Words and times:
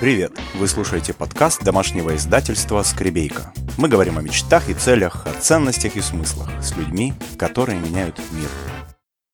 Привет! 0.00 0.32
Вы 0.56 0.66
слушаете 0.66 1.14
подкаст 1.14 1.62
домашнего 1.62 2.16
издательства 2.16 2.82
«Скребейка». 2.82 3.52
Мы 3.78 3.88
говорим 3.88 4.18
о 4.18 4.22
мечтах 4.22 4.68
и 4.68 4.74
целях, 4.74 5.24
о 5.24 5.32
ценностях 5.40 5.94
и 5.94 6.00
смыслах 6.00 6.50
с 6.60 6.76
людьми, 6.76 7.12
которые 7.38 7.78
меняют 7.78 8.18
мир. 8.32 8.48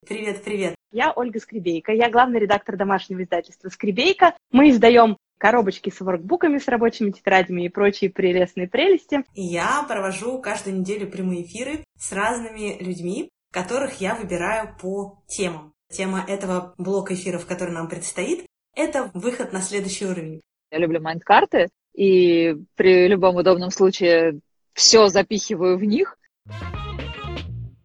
Привет, 0.06 0.44
привет. 0.44 0.74
Я 0.92 1.12
Ольга 1.16 1.40
Скребейка, 1.40 1.92
я 1.92 2.10
главный 2.10 2.40
редактор 2.40 2.76
домашнего 2.76 3.22
издательства 3.22 3.70
«Скребейка». 3.70 4.34
Мы 4.52 4.68
издаем 4.68 5.16
коробочки 5.38 5.88
с 5.88 5.98
воркбуками, 6.00 6.58
с 6.58 6.68
рабочими 6.68 7.10
тетрадями 7.10 7.62
и 7.62 7.70
прочие 7.70 8.10
прелестные 8.10 8.68
прелести. 8.68 9.24
И 9.34 9.42
я 9.42 9.82
провожу 9.88 10.42
каждую 10.42 10.78
неделю 10.80 11.10
прямые 11.10 11.46
эфиры 11.46 11.84
с 11.98 12.12
разными 12.12 12.76
людьми, 12.82 13.30
которых 13.50 14.02
я 14.02 14.14
выбираю 14.14 14.76
по 14.78 15.22
темам. 15.26 15.72
Тема 15.90 16.22
этого 16.28 16.74
блока 16.76 17.14
эфиров, 17.14 17.46
который 17.46 17.72
нам 17.72 17.88
предстоит, 17.88 18.44
это 18.76 19.10
выход 19.14 19.54
на 19.54 19.62
следующий 19.62 20.04
уровень. 20.04 20.42
Я 20.70 20.78
люблю 20.78 21.00
майнд-карты, 21.00 21.68
и 21.94 22.56
при 22.76 23.08
любом 23.08 23.36
удобном 23.36 23.70
случае 23.70 24.40
все 24.72 25.08
запихиваю 25.08 25.76
в 25.76 25.82
них. 25.82 26.16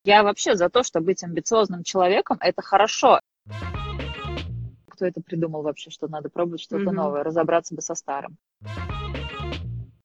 Я 0.04 0.22
вообще 0.22 0.56
за 0.56 0.70
то, 0.70 0.84
что 0.84 1.02
быть 1.02 1.24
амбициозным 1.24 1.84
человеком– 1.84 2.38
это 2.42 2.62
хорошо. 2.62 3.20
Кто 4.88 5.06
это 5.06 5.20
придумал 5.20 5.64
вообще, 5.64 5.90
что 5.90 6.08
надо 6.08 6.30
пробовать 6.30 6.62
что-то 6.62 6.84
mm-hmm. 6.84 6.92
новое, 6.92 7.24
разобраться 7.24 7.74
бы 7.74 7.82
со 7.82 7.96
старым. 7.96 8.38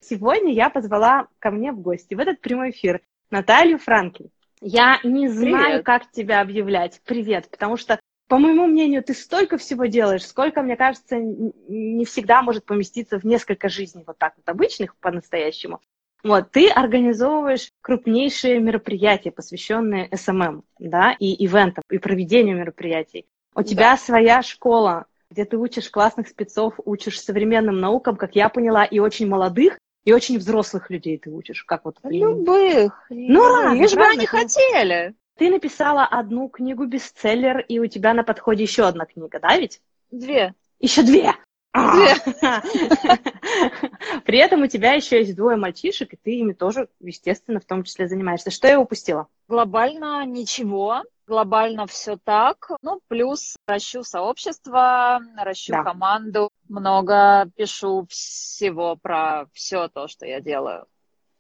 Сегодня 0.01 0.53
я 0.53 0.71
позвала 0.71 1.29
ко 1.39 1.51
мне 1.51 1.73
в 1.73 1.81
гости 1.81 2.15
в 2.15 2.19
этот 2.19 2.41
прямой 2.41 2.71
эфир 2.71 3.03
Наталью 3.31 3.79
Франкель. 3.79 4.31
Я 4.63 4.99
не 5.05 5.29
знаю, 5.29 5.67
Привет. 5.67 5.87
как 5.87 6.11
тебя 6.11 6.41
объявлять. 6.41 7.01
Привет, 7.05 7.49
потому 7.51 7.77
что 7.77 8.01
по 8.31 8.39
моему 8.39 8.67
мнению, 8.67 9.03
ты 9.03 9.13
столько 9.13 9.59
всего 9.59 9.87
делаешь, 9.87 10.25
сколько, 10.25 10.63
мне 10.63 10.77
кажется, 10.77 11.17
не 11.19 12.05
всегда 12.05 12.43
может 12.43 12.65
поместиться 12.65 13.19
в 13.19 13.25
несколько 13.25 13.69
жизней 13.69 14.05
вот 14.07 14.19
так 14.19 14.35
вот 14.37 14.49
обычных 14.49 14.95
по-настоящему. 14.99 15.81
Вот, 16.23 16.53
ты 16.53 16.71
организовываешь 16.71 17.73
крупнейшие 17.81 18.61
мероприятия, 18.61 19.33
посвященные 19.33 20.09
СММ, 20.15 20.63
да, 20.79 21.17
и 21.19 21.45
ивентам, 21.45 21.83
и 21.91 21.99
проведению 21.99 22.57
мероприятий. 22.57 23.27
У 23.57 23.63
да. 23.63 23.65
тебя 23.65 23.97
своя 23.97 24.43
школа, 24.43 25.07
где 25.29 25.45
ты 25.45 25.57
учишь 25.57 25.91
классных 25.91 26.29
спецов, 26.29 26.75
учишь 26.85 27.21
современным 27.21 27.81
наукам, 27.81 28.15
как 28.15 28.37
я 28.37 28.49
поняла, 28.49 28.85
и 28.85 29.01
очень 29.01 29.27
молодых, 29.27 29.77
и 30.05 30.13
очень 30.13 30.39
взрослых 30.39 30.89
людей 30.89 31.19
ты 31.19 31.31
учишь. 31.31 31.65
Как 31.65 31.85
вот? 31.85 31.99
Любых. 32.05 33.07
Ну, 33.11 33.45
разных, 33.45 33.81
лишь 33.81 33.95
бы 33.95 34.05
они 34.05 34.27
хотели. 34.27 35.17
Ты 35.41 35.49
написала 35.49 36.05
одну 36.05 36.51
книгу 36.51 36.85
бестселлер, 36.85 37.61
и 37.61 37.79
у 37.79 37.87
тебя 37.87 38.13
на 38.13 38.23
подходе 38.25 38.63
еще 38.63 38.87
одна 38.87 39.07
книга, 39.07 39.41
да 39.41 39.57
ведь? 39.57 39.81
Две. 40.11 40.55
Еще 40.81 41.03
две. 41.03 41.33
А! 41.73 41.93
Две. 41.95 42.15
При 44.27 44.37
этом 44.37 44.61
у 44.61 44.67
тебя 44.67 44.93
еще 44.93 45.21
есть 45.21 45.35
двое 45.35 45.57
мальчишек, 45.57 46.13
и 46.13 46.17
ты 46.17 46.33
ими 46.33 46.53
тоже, 46.53 46.91
естественно, 47.01 47.59
в 47.59 47.65
том 47.65 47.85
числе 47.85 48.07
занимаешься. 48.07 48.51
Что 48.51 48.69
я 48.69 48.79
упустила? 48.79 49.29
Глобально 49.49 50.27
ничего. 50.27 51.05
Глобально 51.27 51.87
все 51.87 52.19
так. 52.23 52.73
Ну, 52.83 53.01
плюс 53.09 53.57
ращу 53.67 54.03
сообщество, 54.03 55.23
ращу 55.39 55.73
да. 55.73 55.85
команду, 55.85 56.51
много 56.69 57.51
пишу 57.57 58.05
всего 58.11 58.95
про 58.97 59.47
все 59.55 59.89
то, 59.89 60.07
что 60.07 60.27
я 60.27 60.43
делаю. 60.43 60.85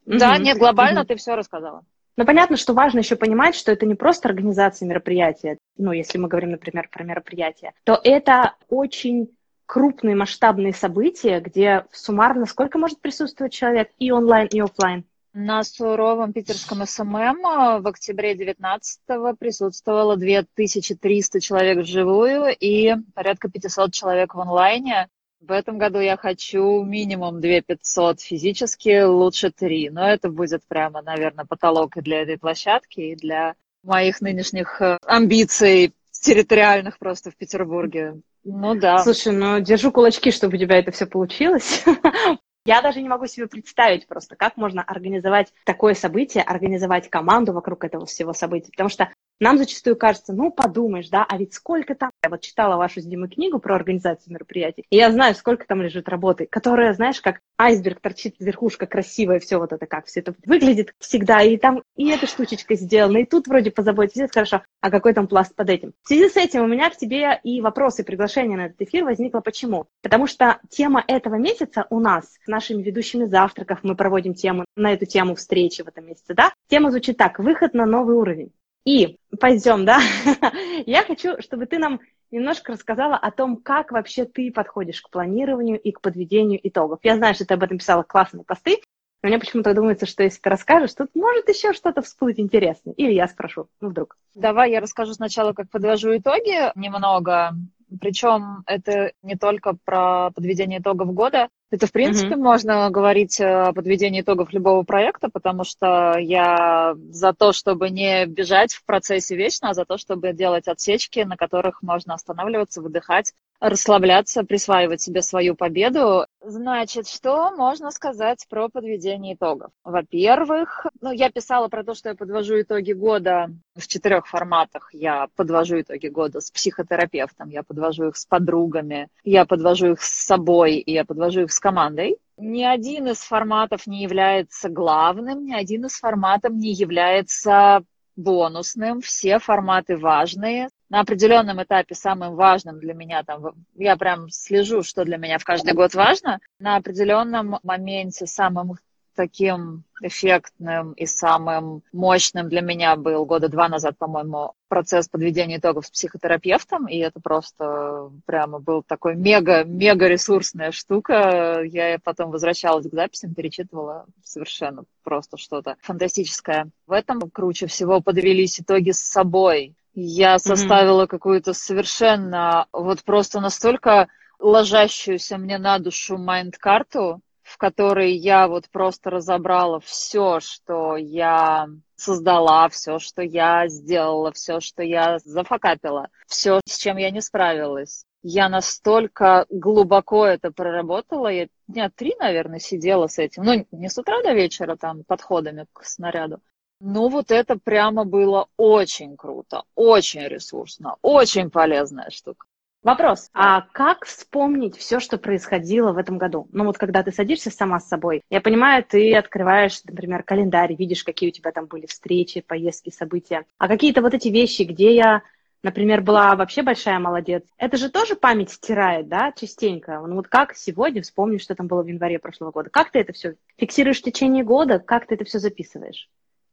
Mm-hmm. 0.06 0.18
Да, 0.18 0.38
нет, 0.38 0.56
глобально 0.56 1.00
mm-hmm. 1.00 1.06
ты 1.06 1.16
все 1.16 1.34
рассказала. 1.34 1.84
Но 2.20 2.26
понятно, 2.26 2.58
что 2.58 2.74
важно 2.74 2.98
еще 2.98 3.16
понимать, 3.16 3.54
что 3.54 3.72
это 3.72 3.86
не 3.86 3.94
просто 3.94 4.28
организация 4.28 4.86
мероприятия, 4.86 5.56
ну, 5.78 5.90
если 5.90 6.18
мы 6.18 6.28
говорим, 6.28 6.50
например, 6.50 6.86
про 6.92 7.02
мероприятие, 7.02 7.72
то 7.84 7.98
это 8.04 8.56
очень 8.68 9.30
крупные 9.64 10.14
масштабные 10.14 10.74
события, 10.74 11.40
где 11.40 11.86
суммарно 11.92 12.44
сколько 12.44 12.76
может 12.76 13.00
присутствовать 13.00 13.54
человек 13.54 13.88
и 13.98 14.10
онлайн, 14.10 14.48
и 14.48 14.60
офлайн? 14.60 15.06
На 15.32 15.64
суровом 15.64 16.34
питерском 16.34 16.84
СММ 16.84 17.40
в 17.80 17.86
октябре 17.88 18.34
19-го 18.34 19.34
присутствовало 19.34 20.18
2300 20.18 21.40
человек 21.40 21.78
вживую 21.78 22.54
и 22.54 22.96
порядка 23.14 23.48
500 23.48 23.94
человек 23.94 24.34
в 24.34 24.40
онлайне. 24.40 25.08
В 25.40 25.52
этом 25.52 25.78
году 25.78 26.00
я 26.00 26.18
хочу 26.18 26.82
минимум 26.82 27.40
2 27.40 27.62
500 27.62 28.20
физически, 28.20 29.02
лучше 29.02 29.50
3. 29.50 29.90
Но 29.90 30.06
это 30.06 30.28
будет 30.28 30.62
прямо, 30.68 31.00
наверное, 31.00 31.46
потолок 31.46 31.96
и 31.96 32.02
для 32.02 32.22
этой 32.22 32.38
площадки, 32.38 33.00
и 33.00 33.16
для 33.16 33.54
моих 33.82 34.20
нынешних 34.20 34.82
э, 34.82 34.98
амбиций 35.06 35.94
территориальных 36.10 36.98
просто 36.98 37.30
в 37.30 37.36
Петербурге. 37.36 38.20
Ну 38.44 38.74
да. 38.74 38.98
Слушай, 38.98 39.32
ну 39.32 39.60
держу 39.60 39.90
кулачки, 39.90 40.30
чтобы 40.30 40.56
у 40.56 40.60
тебя 40.60 40.78
это 40.78 40.90
все 40.90 41.06
получилось. 41.06 41.84
Я 42.66 42.82
даже 42.82 43.00
не 43.00 43.08
могу 43.08 43.26
себе 43.26 43.46
представить 43.46 44.06
просто, 44.06 44.36
как 44.36 44.58
можно 44.58 44.82
организовать 44.82 45.52
такое 45.64 45.94
событие, 45.94 46.42
организовать 46.42 47.08
команду 47.08 47.54
вокруг 47.54 47.84
этого 47.84 48.04
всего 48.04 48.34
события. 48.34 48.70
Потому 48.70 48.90
что 48.90 49.10
нам 49.40 49.58
зачастую 49.58 49.96
кажется, 49.96 50.32
ну, 50.32 50.50
подумаешь, 50.50 51.08
да, 51.08 51.24
а 51.28 51.36
ведь 51.38 51.54
сколько 51.54 51.94
там... 51.94 52.10
Я 52.22 52.30
вот 52.30 52.42
читала 52.42 52.76
вашу 52.76 53.00
с 53.00 53.04
Димой 53.04 53.30
книгу 53.30 53.58
про 53.58 53.74
организацию 53.74 54.34
мероприятий, 54.34 54.84
и 54.90 54.96
я 54.96 55.10
знаю, 55.10 55.34
сколько 55.34 55.66
там 55.66 55.82
лежит 55.82 56.08
работы, 56.08 56.46
которая, 56.46 56.92
знаешь, 56.92 57.20
как 57.20 57.40
айсберг 57.58 58.00
торчит 58.00 58.36
верхушка 58.38 58.86
красивая, 58.86 59.40
все 59.40 59.58
вот 59.58 59.72
это 59.72 59.86
как, 59.86 60.06
все 60.06 60.20
это 60.20 60.34
выглядит 60.44 60.94
всегда, 60.98 61.42
и 61.42 61.56
там 61.56 61.82
и 61.96 62.10
эта 62.10 62.26
штучечка 62.26 62.74
сделана, 62.74 63.18
и 63.18 63.24
тут 63.24 63.48
вроде 63.48 63.70
позаботиться, 63.70 64.24
это 64.24 64.32
хорошо, 64.32 64.62
а 64.80 64.90
какой 64.90 65.14
там 65.14 65.26
пласт 65.26 65.54
под 65.54 65.70
этим? 65.70 65.92
В 66.02 66.08
связи 66.08 66.28
с 66.28 66.36
этим 66.36 66.62
у 66.62 66.66
меня 66.66 66.90
к 66.90 66.96
тебе 66.96 67.40
и 67.42 67.60
вопросы, 67.60 68.02
и 68.02 68.04
приглашение 68.04 68.58
на 68.58 68.66
этот 68.66 68.82
эфир 68.82 69.04
возникло 69.04 69.40
почему? 69.40 69.86
Потому 70.02 70.26
что 70.26 70.58
тема 70.68 71.02
этого 71.06 71.36
месяца 71.36 71.86
у 71.90 72.00
нас 72.00 72.38
с 72.44 72.46
нашими 72.46 72.82
ведущими 72.82 73.24
завтраков, 73.24 73.80
мы 73.82 73.96
проводим 73.96 74.34
тему 74.34 74.64
на 74.76 74.92
эту 74.92 75.06
тему 75.06 75.34
встречи 75.34 75.82
в 75.82 75.88
этом 75.88 76.06
месяце, 76.06 76.34
да? 76.34 76.52
Тема 76.68 76.90
звучит 76.90 77.16
так, 77.16 77.38
выход 77.38 77.74
на 77.74 77.86
новый 77.86 78.16
уровень. 78.16 78.52
И 78.84 79.18
пойдем, 79.38 79.84
да? 79.84 80.00
Я 80.86 81.04
хочу, 81.04 81.40
чтобы 81.40 81.66
ты 81.66 81.78
нам 81.78 82.00
немножко 82.30 82.72
рассказала 82.72 83.16
о 83.16 83.30
том, 83.30 83.56
как 83.56 83.92
вообще 83.92 84.24
ты 84.24 84.50
подходишь 84.52 85.02
к 85.02 85.10
планированию 85.10 85.78
и 85.78 85.92
к 85.92 86.00
подведению 86.00 86.60
итогов. 86.66 87.00
Я 87.02 87.16
знаю, 87.16 87.34
что 87.34 87.44
ты 87.44 87.54
об 87.54 87.62
этом 87.62 87.78
писала 87.78 88.02
классные 88.02 88.44
посты, 88.44 88.80
но 89.22 89.28
мне 89.28 89.38
почему-то 89.38 89.74
думается, 89.74 90.06
что 90.06 90.22
если 90.22 90.40
ты 90.40 90.48
расскажешь, 90.48 90.94
тут 90.94 91.14
может 91.14 91.48
еще 91.48 91.72
что-то 91.72 92.00
всплыть 92.00 92.40
интересное. 92.40 92.94
Или 92.94 93.12
я 93.12 93.28
спрошу, 93.28 93.68
ну 93.80 93.88
вдруг. 93.90 94.16
Давай 94.34 94.70
я 94.70 94.80
расскажу 94.80 95.12
сначала, 95.12 95.52
как 95.52 95.68
подвожу 95.68 96.16
итоги 96.16 96.72
немного. 96.78 97.54
Причем 98.00 98.62
это 98.66 99.12
не 99.22 99.36
только 99.36 99.76
про 99.84 100.30
подведение 100.30 100.80
итогов 100.80 101.12
года, 101.14 101.48
это, 101.70 101.86
в 101.86 101.92
принципе, 101.92 102.34
mm-hmm. 102.34 102.42
можно 102.42 102.90
говорить 102.90 103.40
о 103.40 103.72
подведении 103.72 104.22
итогов 104.22 104.52
любого 104.52 104.82
проекта, 104.82 105.28
потому 105.28 105.62
что 105.64 106.16
я 106.18 106.94
за 107.10 107.32
то, 107.32 107.52
чтобы 107.52 107.90
не 107.90 108.26
бежать 108.26 108.74
в 108.74 108.84
процессе 108.84 109.36
вечно, 109.36 109.70
а 109.70 109.74
за 109.74 109.84
то, 109.84 109.96
чтобы 109.96 110.32
делать 110.32 110.66
отсечки, 110.66 111.20
на 111.20 111.36
которых 111.36 111.82
можно 111.82 112.14
останавливаться, 112.14 112.82
выдыхать, 112.82 113.32
расслабляться, 113.60 114.42
присваивать 114.42 115.02
себе 115.02 115.22
свою 115.22 115.54
победу. 115.54 116.26
Значит, 116.40 117.06
что 117.06 117.50
можно 117.54 117.90
сказать 117.90 118.46
про 118.48 118.68
подведение 118.68 119.34
итогов? 119.34 119.70
Во-первых, 119.84 120.86
ну, 121.00 121.12
я 121.12 121.30
писала 121.30 121.68
про 121.68 121.84
то, 121.84 121.94
что 121.94 122.08
я 122.08 122.14
подвожу 122.14 122.60
итоги 122.60 122.92
года 122.92 123.50
в 123.76 123.86
четырех 123.86 124.26
форматах. 124.26 124.90
Я 124.92 125.28
подвожу 125.36 125.80
итоги 125.80 126.08
года 126.08 126.40
с 126.40 126.50
психотерапевтом, 126.50 127.50
я 127.50 127.62
подвожу 127.62 128.08
их 128.08 128.16
с 128.16 128.24
подругами, 128.24 129.08
я 129.24 129.44
подвожу 129.44 129.92
их 129.92 130.02
с 130.02 130.24
собой, 130.24 130.76
и 130.76 130.92
я 130.92 131.04
подвожу 131.04 131.42
их 131.42 131.52
с 131.52 131.60
командой. 131.60 132.16
Ни 132.38 132.64
один 132.64 133.08
из 133.08 133.18
форматов 133.18 133.86
не 133.86 134.02
является 134.02 134.70
главным, 134.70 135.44
ни 135.44 135.52
один 135.52 135.84
из 135.84 135.98
форматов 135.98 136.52
не 136.52 136.72
является 136.72 137.82
бонусным. 138.16 139.02
Все 139.02 139.38
форматы 139.38 139.98
важные. 139.98 140.70
На 140.90 141.00
определенном 141.00 141.62
этапе 141.62 141.94
самым 141.94 142.34
важным 142.34 142.80
для 142.80 142.94
меня, 142.94 143.22
там, 143.22 143.54
я 143.76 143.96
прям 143.96 144.28
слежу, 144.28 144.82
что 144.82 145.04
для 145.04 145.18
меня 145.18 145.38
в 145.38 145.44
каждый 145.44 145.72
год 145.72 145.94
важно. 145.94 146.40
На 146.58 146.76
определенном 146.76 147.60
моменте 147.62 148.26
самым 148.26 148.74
таким 149.14 149.84
эффектным 150.00 150.92
и 150.92 151.06
самым 151.06 151.82
мощным 151.92 152.48
для 152.48 152.60
меня 152.60 152.96
был 152.96 153.24
года 153.26 153.48
два 153.48 153.68
назад, 153.68 153.98
по-моему, 153.98 154.54
процесс 154.68 155.08
подведения 155.08 155.58
итогов 155.58 155.86
с 155.86 155.90
психотерапевтом, 155.90 156.86
и 156.86 156.96
это 156.96 157.20
просто 157.20 158.10
прямо 158.24 158.58
был 158.60 158.82
такой 158.82 159.16
мега-мега 159.16 160.06
ресурсная 160.08 160.72
штука. 160.72 161.60
Я 161.64 161.98
потом 162.02 162.30
возвращалась 162.30 162.88
к 162.88 162.94
записям, 162.94 163.34
перечитывала 163.34 164.06
совершенно 164.24 164.84
просто 165.04 165.36
что-то 165.36 165.76
фантастическое. 165.82 166.70
В 166.86 166.92
этом 166.92 167.30
круче 167.30 167.66
всего 167.66 168.00
подвелись 168.00 168.60
итоги 168.60 168.90
с 168.90 169.00
собой. 169.00 169.74
Я 169.94 170.38
составила 170.38 171.04
mm-hmm. 171.04 171.08
какую-то 171.08 171.52
совершенно, 171.52 172.66
вот 172.72 173.02
просто 173.04 173.40
настолько 173.40 174.08
ложащуюся 174.38 175.36
мне 175.36 175.58
на 175.58 175.78
душу 175.78 176.16
майнд-карту, 176.16 177.20
в 177.42 177.58
которой 177.58 178.12
я 178.12 178.46
вот 178.46 178.68
просто 178.70 179.10
разобрала 179.10 179.80
все, 179.80 180.38
что 180.40 180.96
я 180.96 181.68
создала, 181.96 182.68
все, 182.68 182.98
что 182.98 183.22
я 183.22 183.66
сделала, 183.68 184.32
все, 184.32 184.60
что 184.60 184.82
я 184.82 185.18
зафакапила, 185.24 186.08
все, 186.26 186.60
с 186.64 186.78
чем 186.78 186.96
я 186.96 187.10
не 187.10 187.20
справилась. 187.20 188.04
я 188.22 188.48
настолько 188.48 189.46
глубоко 189.50 190.26
это 190.26 190.50
проработала, 190.50 191.28
я 191.28 191.48
дня 191.66 191.90
три, 191.94 192.14
наверное, 192.18 192.58
сидела 192.58 193.06
с 193.06 193.18
этим. 193.18 193.42
Ну, 193.44 193.66
не 193.72 193.88
с 193.88 193.98
утра 193.98 194.22
до 194.22 194.32
вечера, 194.32 194.76
там, 194.76 195.04
подходами 195.04 195.66
к 195.72 195.84
снаряду. 195.84 196.40
Ну, 196.80 197.08
вот 197.08 197.30
это 197.30 197.58
прямо 197.62 198.04
было 198.04 198.48
очень 198.56 199.16
круто, 199.16 199.64
очень 199.74 200.26
ресурсно, 200.26 200.96
очень 201.02 201.50
полезная 201.50 202.08
штука. 202.10 202.46
Вопрос. 202.82 203.28
А 203.34 203.60
как 203.72 204.06
вспомнить 204.06 204.78
все, 204.78 205.00
что 205.00 205.18
происходило 205.18 205.92
в 205.92 205.98
этом 205.98 206.16
году? 206.16 206.48
Ну 206.50 206.64
вот 206.64 206.78
когда 206.78 207.02
ты 207.02 207.12
садишься 207.12 207.50
сама 207.50 207.78
с 207.78 207.88
собой, 207.88 208.22
я 208.30 208.40
понимаю, 208.40 208.82
ты 208.82 209.14
открываешь, 209.14 209.84
например, 209.84 210.22
календарь, 210.22 210.74
видишь, 210.74 211.04
какие 211.04 211.28
у 211.28 211.32
тебя 211.32 211.52
там 211.52 211.66
были 211.66 211.84
встречи, 211.84 212.40
поездки, 212.40 212.88
события. 212.88 213.44
А 213.58 213.68
какие-то 213.68 214.00
вот 214.00 214.14
эти 214.14 214.28
вещи, 214.28 214.62
где 214.62 214.94
я 214.94 215.22
например, 215.62 216.00
была 216.00 216.34
вообще 216.36 216.62
большая 216.62 216.98
молодец. 216.98 217.44
Это 217.58 217.76
же 217.76 217.90
тоже 217.90 218.16
память 218.16 218.50
стирает, 218.50 219.08
да, 219.08 219.30
частенько. 219.32 220.00
Ну 220.06 220.14
вот 220.14 220.28
как 220.28 220.54
сегодня 220.54 221.02
вспомнишь, 221.02 221.42
что 221.42 221.54
там 221.54 221.66
было 221.66 221.82
в 221.82 221.86
январе 221.86 222.18
прошлого 222.18 222.50
года? 222.50 222.70
Как 222.70 222.90
ты 222.90 223.00
это 223.00 223.12
все 223.12 223.34
фиксируешь 223.58 223.98
в 224.00 224.04
течение 224.04 224.42
года? 224.42 224.78
Как 224.78 225.06
ты 225.06 225.16
это 225.16 225.26
все 225.26 225.38
записываешь? 225.38 226.08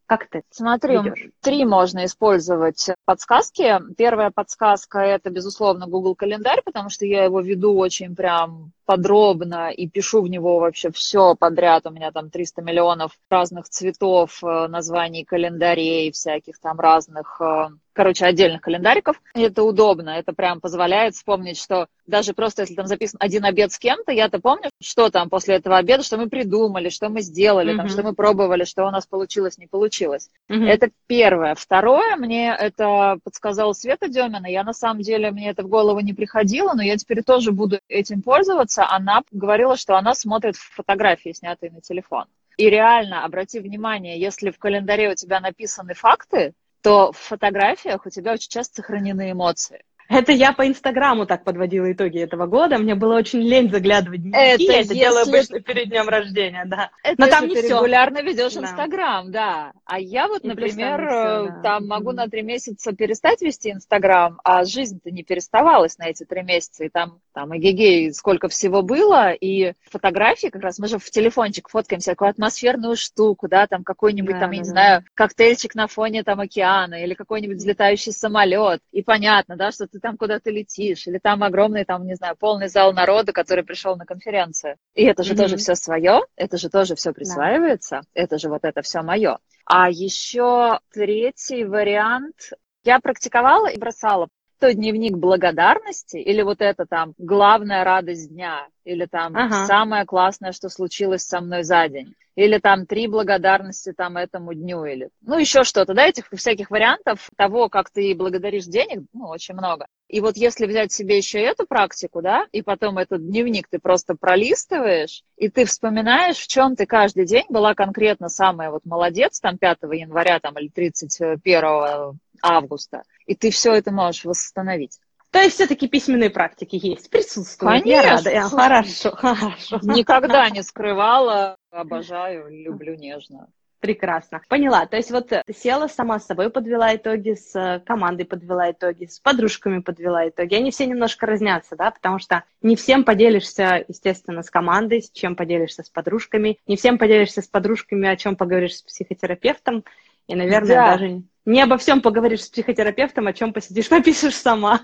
Как 0.07 0.30
ты 0.30 0.42
Смотри, 0.50 0.98
ведешь? 0.98 1.27
три 1.42 1.65
можно 1.65 2.06
использовать 2.06 2.89
подсказки. 3.04 3.77
Первая 3.98 4.31
подсказка– 4.31 5.00
это, 5.01 5.30
безусловно, 5.30 5.86
Google 5.86 6.15
календарь, 6.15 6.62
потому 6.63 6.89
что 6.89 7.06
я 7.06 7.25
его 7.25 7.42
веду 7.42 7.75
очень 7.75 8.15
прям 8.15 8.71
подробно 8.86 9.69
и 9.69 9.86
пишу 9.89 10.21
в 10.21 10.30
него 10.30 10.59
вообще 10.59 10.92
все 10.92 11.36
подряд. 11.36 11.86
У 11.86 11.89
меня 11.89 12.12
там 12.13 12.30
300 12.30 12.62
миллионов 12.62 13.12
разных 13.30 13.68
цветов, 13.68 14.42
э, 14.42 14.68
названий 14.69 15.25
календарей, 15.25 16.10
всяких 16.13 16.57
там 16.60 16.80
разных 16.80 17.42
э, 17.42 17.68
короче, 17.98 18.26
отдельных 18.26 18.62
календариков. 18.62 19.20
Это 19.34 19.64
удобно, 19.64 20.12
это 20.12 20.32
прям 20.32 20.62
позволяет 20.62 21.16
вспомнить, 21.16 21.58
что 21.58 21.88
даже 22.06 22.34
просто 22.34 22.62
если 22.62 22.76
там 22.76 22.86
записан 22.86 23.18
один 23.20 23.44
обед 23.44 23.72
с 23.72 23.80
кем-то, 23.80 24.12
я-то 24.12 24.40
помню, 24.40 24.70
что 24.80 25.10
там 25.10 25.30
после 25.30 25.56
этого 25.56 25.78
обеда, 25.78 26.04
что 26.04 26.18
мы 26.18 26.30
придумали, 26.30 26.90
что 26.90 27.10
мы 27.10 27.22
сделали, 27.22 27.74
mm-hmm. 27.74 27.78
там, 27.78 27.90
что 27.90 28.04
мы 28.04 28.14
пробовали, 28.14 28.66
что 28.66 28.86
у 28.86 28.92
нас 28.92 29.08
получилось, 29.08 29.58
не 29.58 29.66
получилось. 29.66 30.30
Mm-hmm. 30.48 30.68
Это 30.68 30.92
первое. 31.08 31.56
Второе, 31.56 32.16
мне 32.18 32.56
это 32.56 33.18
подсказала 33.24 33.74
Света 33.74 34.08
Демина. 34.08 34.46
Я 34.46 34.64
на 34.64 34.74
самом 34.74 35.02
деле, 35.02 35.32
мне 35.32 35.50
это 35.50 35.64
в 35.64 35.68
голову 35.68 36.00
не 36.00 36.14
приходило, 36.14 36.74
но 36.76 36.84
я 36.84 36.98
теперь 36.98 37.24
тоже 37.24 37.52
буду 37.52 37.80
этим 37.88 38.22
пользоваться. 38.22 38.88
Она 38.88 39.24
говорила, 39.32 39.76
что 39.76 39.98
она 39.98 40.14
смотрит 40.14 40.56
фотографии, 40.56 41.34
снятые 41.34 41.72
на 41.72 41.82
телефон. 41.82 42.26
И 42.58 42.70
реально, 42.70 43.26
обрати 43.26 43.60
внимание, 43.60 44.20
если 44.20 44.52
в 44.52 44.60
календаре 44.60 45.12
у 45.12 45.16
тебя 45.16 45.40
написаны 45.40 45.94
факты, 45.94 46.54
то 46.81 47.12
в 47.12 47.18
фотографиях 47.18 48.06
у 48.06 48.09
тебя 48.09 48.33
очень 48.33 48.50
часто 48.50 48.77
сохранены 48.77 49.31
эмоции. 49.31 49.83
Это 50.09 50.31
я 50.31 50.54
по 50.54 50.68
Инстаграму 50.68 51.25
так 51.25 51.44
подводила 51.44 51.92
итоги 51.92 52.19
этого 52.19 52.45
года. 52.45 52.77
Мне 52.77 52.95
было 52.95 53.15
очень 53.15 53.42
лень 53.42 53.69
заглядывать 53.69 54.19
в 54.19 54.24
дневники. 54.24 54.63
Это 54.63 54.63
я 54.63 54.81
это 54.81 54.94
делаю 54.94 55.24
обычно 55.24 55.59
перед 55.59 55.89
днем 55.89 56.07
рождения, 56.07 56.63
да. 56.65 56.92
Это 57.04 57.21
Но 57.21 57.27
там 57.27 57.48
не 57.48 57.56
ты 57.56 57.63
все. 57.63 57.75
регулярно 57.75 58.21
ведешь 58.21 58.54
да. 58.54 58.62
Инстаграм, 58.62 59.31
да. 59.31 59.74
А 59.86 60.00
я 60.00 60.27
вот, 60.27 60.44
И 60.44 60.48
например, 60.48 60.98
там, 60.98 61.07
все, 61.07 61.54
да. 61.56 61.62
там 61.62 61.88
могу 61.88 62.12
на 62.12 62.27
три 62.27 62.42
месяца 62.42 62.94
перестать 62.94 63.42
вести 63.42 63.71
Инстаграм, 63.71 64.39
а 64.44 64.63
жизнь-то 64.63 65.12
не 65.12 65.24
переставалась 65.24 65.98
на 65.98 66.06
эти 66.07 66.24
три 66.24 66.42
месяца. 66.42 66.86
И 66.86 66.89
там, 66.89 67.19
там 67.33 67.53
и 67.53 67.60
гигей 67.60 68.13
сколько 68.13 68.48
всего 68.48 68.81
было, 68.81 69.31
и 69.31 69.74
фотографии 69.92 70.48
как 70.48 70.62
раз, 70.62 70.80
мы 70.80 70.88
же 70.88 71.00
в 71.00 71.10
телефончик 71.10 71.69
фоткаем 71.69 72.00
всякую 72.00 72.30
атмосферную 72.30 72.95
штуку, 72.95 73.48
да, 73.48 73.68
там 73.68 73.83
какой-нибудь 73.83 74.36
да, 74.36 74.39
там, 74.39 74.50
да, 74.51 74.56
я 74.56 74.62
не 74.62 74.68
да. 74.68 74.71
знаю, 74.71 75.03
коктейльчик 75.13 75.75
на 75.75 75.88
фоне 75.88 76.24
там 76.24 76.39
океана 76.39 77.03
или 77.03 77.13
какой-нибудь 77.13 77.57
взлетающий 77.57 78.13
самолет. 78.13 78.81
И 78.92 79.01
понятно, 79.01 79.56
да, 79.56 79.71
что 79.71 79.88
ты 79.88 79.97
ты 79.98 80.02
там 80.02 80.18
куда-то 80.18 80.52
летишь, 80.52 81.08
или 81.08 81.18
там 81.18 81.44
огромный, 81.44 81.86
там, 81.86 82.06
не 82.06 82.16
знаю, 82.16 82.36
полный 82.38 82.68
зал 82.68 82.94
народа, 82.94 83.34
который 83.34 83.64
пришел 83.64 83.96
на 83.96 84.06
конференцию. 84.06 84.78
И 84.94 85.04
это 85.04 85.24
же 85.24 85.34
mm-hmm. 85.34 85.38
тоже 85.38 85.58
все 85.58 85.76
свое, 85.76 86.22
это 86.36 86.58
же 86.58 86.70
тоже 86.70 86.96
все 86.96 87.14
присваивается, 87.14 88.02
да. 88.02 88.22
это 88.22 88.38
же 88.38 88.50
вот 88.50 88.64
это 88.64 88.82
все 88.82 89.02
мое. 89.02 89.40
А 89.66 89.90
еще 89.90 90.80
третий 90.94 91.66
вариант. 91.66 92.52
Я 92.84 93.00
практиковала 93.00 93.68
и 93.68 93.78
бросала 93.78 94.30
то 94.59 94.74
дневник 94.74 95.18
благодарности, 95.18 96.18
или 96.18 96.42
вот 96.42 96.62
это 96.62 96.86
там 96.86 97.13
главная 97.18 97.83
радость 97.83 98.30
дня, 98.30 98.68
или 98.83 99.06
там 99.06 99.36
ага. 99.36 99.65
самое 99.65 100.06
классное, 100.06 100.51
что 100.51 100.69
случилось 100.69 101.24
со 101.24 101.42
мной 101.42 101.63
за 101.63 101.88
день 101.88 102.13
или 102.38 102.59
там 102.59 102.86
три 102.86 103.07
благодарности 103.07 103.94
там 103.94 104.15
этому 104.15 104.54
дню, 104.54 104.86
или 104.86 105.09
ну 105.21 105.39
еще 105.39 105.63
что-то, 105.63 105.95
да, 105.95 106.06
этих 106.06 106.30
всяких 106.31 106.69
вариантов 106.69 107.31
того, 107.36 107.68
как 107.68 107.89
ты 107.89 108.13
благодаришь 108.13 108.65
денег, 108.65 109.06
ну, 109.12 109.27
очень 109.27 109.56
много. 109.56 109.88
И 110.07 110.21
вот 110.21 110.38
если 110.38 110.68
взять 110.68 110.94
себе 110.94 111.18
еще 111.18 111.39
эту 111.39 111.65
практику, 111.65 112.21
да, 112.21 112.45
и 112.51 112.62
потом 112.62 113.00
этот 113.00 113.27
дневник 113.27 113.68
ты 113.68 113.80
просто 113.80 114.13
пролистываешь, 114.13 115.24
и 115.36 115.50
ты 115.50 115.65
вспоминаешь, 115.65 116.38
в 116.38 116.48
чем 116.48 116.75
ты 116.75 116.86
каждый 116.86 117.25
день 117.25 117.45
была 117.50 117.74
конкретно 117.74 118.30
самая 118.30 118.69
вот 118.69 118.86
молодец, 118.86 119.39
там 119.39 119.57
5 119.57 119.80
января 119.94 120.39
там, 120.39 120.60
или 120.60 120.69
31 120.69 122.19
августа, 122.42 123.04
и 123.25 123.36
ты 123.36 123.51
все 123.51 123.74
это 123.74 123.92
можешь 123.92 124.25
восстановить. 124.25 125.00
То 125.31 125.39
есть 125.39 125.56
все-таки 125.56 125.88
письменные 125.88 126.30
практики 126.30 126.80
есть, 126.81 127.10
присутствуют. 127.10 127.84
Конечно. 127.84 128.07
Я 128.07 128.16
рада. 128.16 128.30
Я, 128.31 128.42
хорошо, 128.44 129.12
хорошо. 129.12 129.80
Никогда 129.84 130.50
не 130.50 130.63
скрывала. 130.63 131.57
Обожаю, 131.69 132.48
люблю 132.50 132.95
нежно. 132.95 133.48
Прекрасно. 133.80 134.42
Поняла. 134.50 134.88
То 134.88 134.98
есть 134.98 135.12
вот 135.12 135.31
села 135.56 135.88
сама 135.88 136.19
с 136.19 136.25
собой, 136.25 136.50
подвела 136.50 136.95
итоги, 136.95 137.36
с 137.36 137.84
командой 137.86 138.24
подвела 138.24 138.72
итоги, 138.72 139.06
с 139.06 139.19
подружками 139.19 139.80
подвела 139.80 140.28
итоги. 140.28 140.56
Они 140.56 140.72
все 140.72 140.88
немножко 140.88 141.28
разнятся, 141.28 141.75
да, 141.75 141.92
потому 141.92 142.18
что 142.18 142.44
не 142.63 142.75
всем 142.75 143.04
поделишься, 143.04 143.86
естественно, 143.88 144.42
с 144.42 144.50
командой, 144.50 145.04
с 145.04 145.12
чем 145.12 145.36
поделишься 145.36 145.84
с 145.84 145.89
подружками, 145.89 146.57
не 146.66 146.75
всем 146.75 146.98
поделишься 146.98 147.44
с 147.44 147.48
подружками, 147.48 148.10
о 148.10 148.16
чем 148.16 148.36
поговоришь 148.36 148.78
с 148.78 148.81
психотерапевтом, 148.81 149.84
и, 150.28 150.36
наверное, 150.36 150.75
да. 150.75 150.92
даже 150.94 151.22
не 151.48 151.62
обо 151.62 151.78
всем 151.78 152.02
поговоришь 152.02 152.44
с 152.44 152.50
психотерапевтом, 152.50 153.26
о 153.28 153.34
чем 153.34 153.54
посидишь, 153.54 153.90
напишешь 153.90 154.36
сама. 154.36 154.82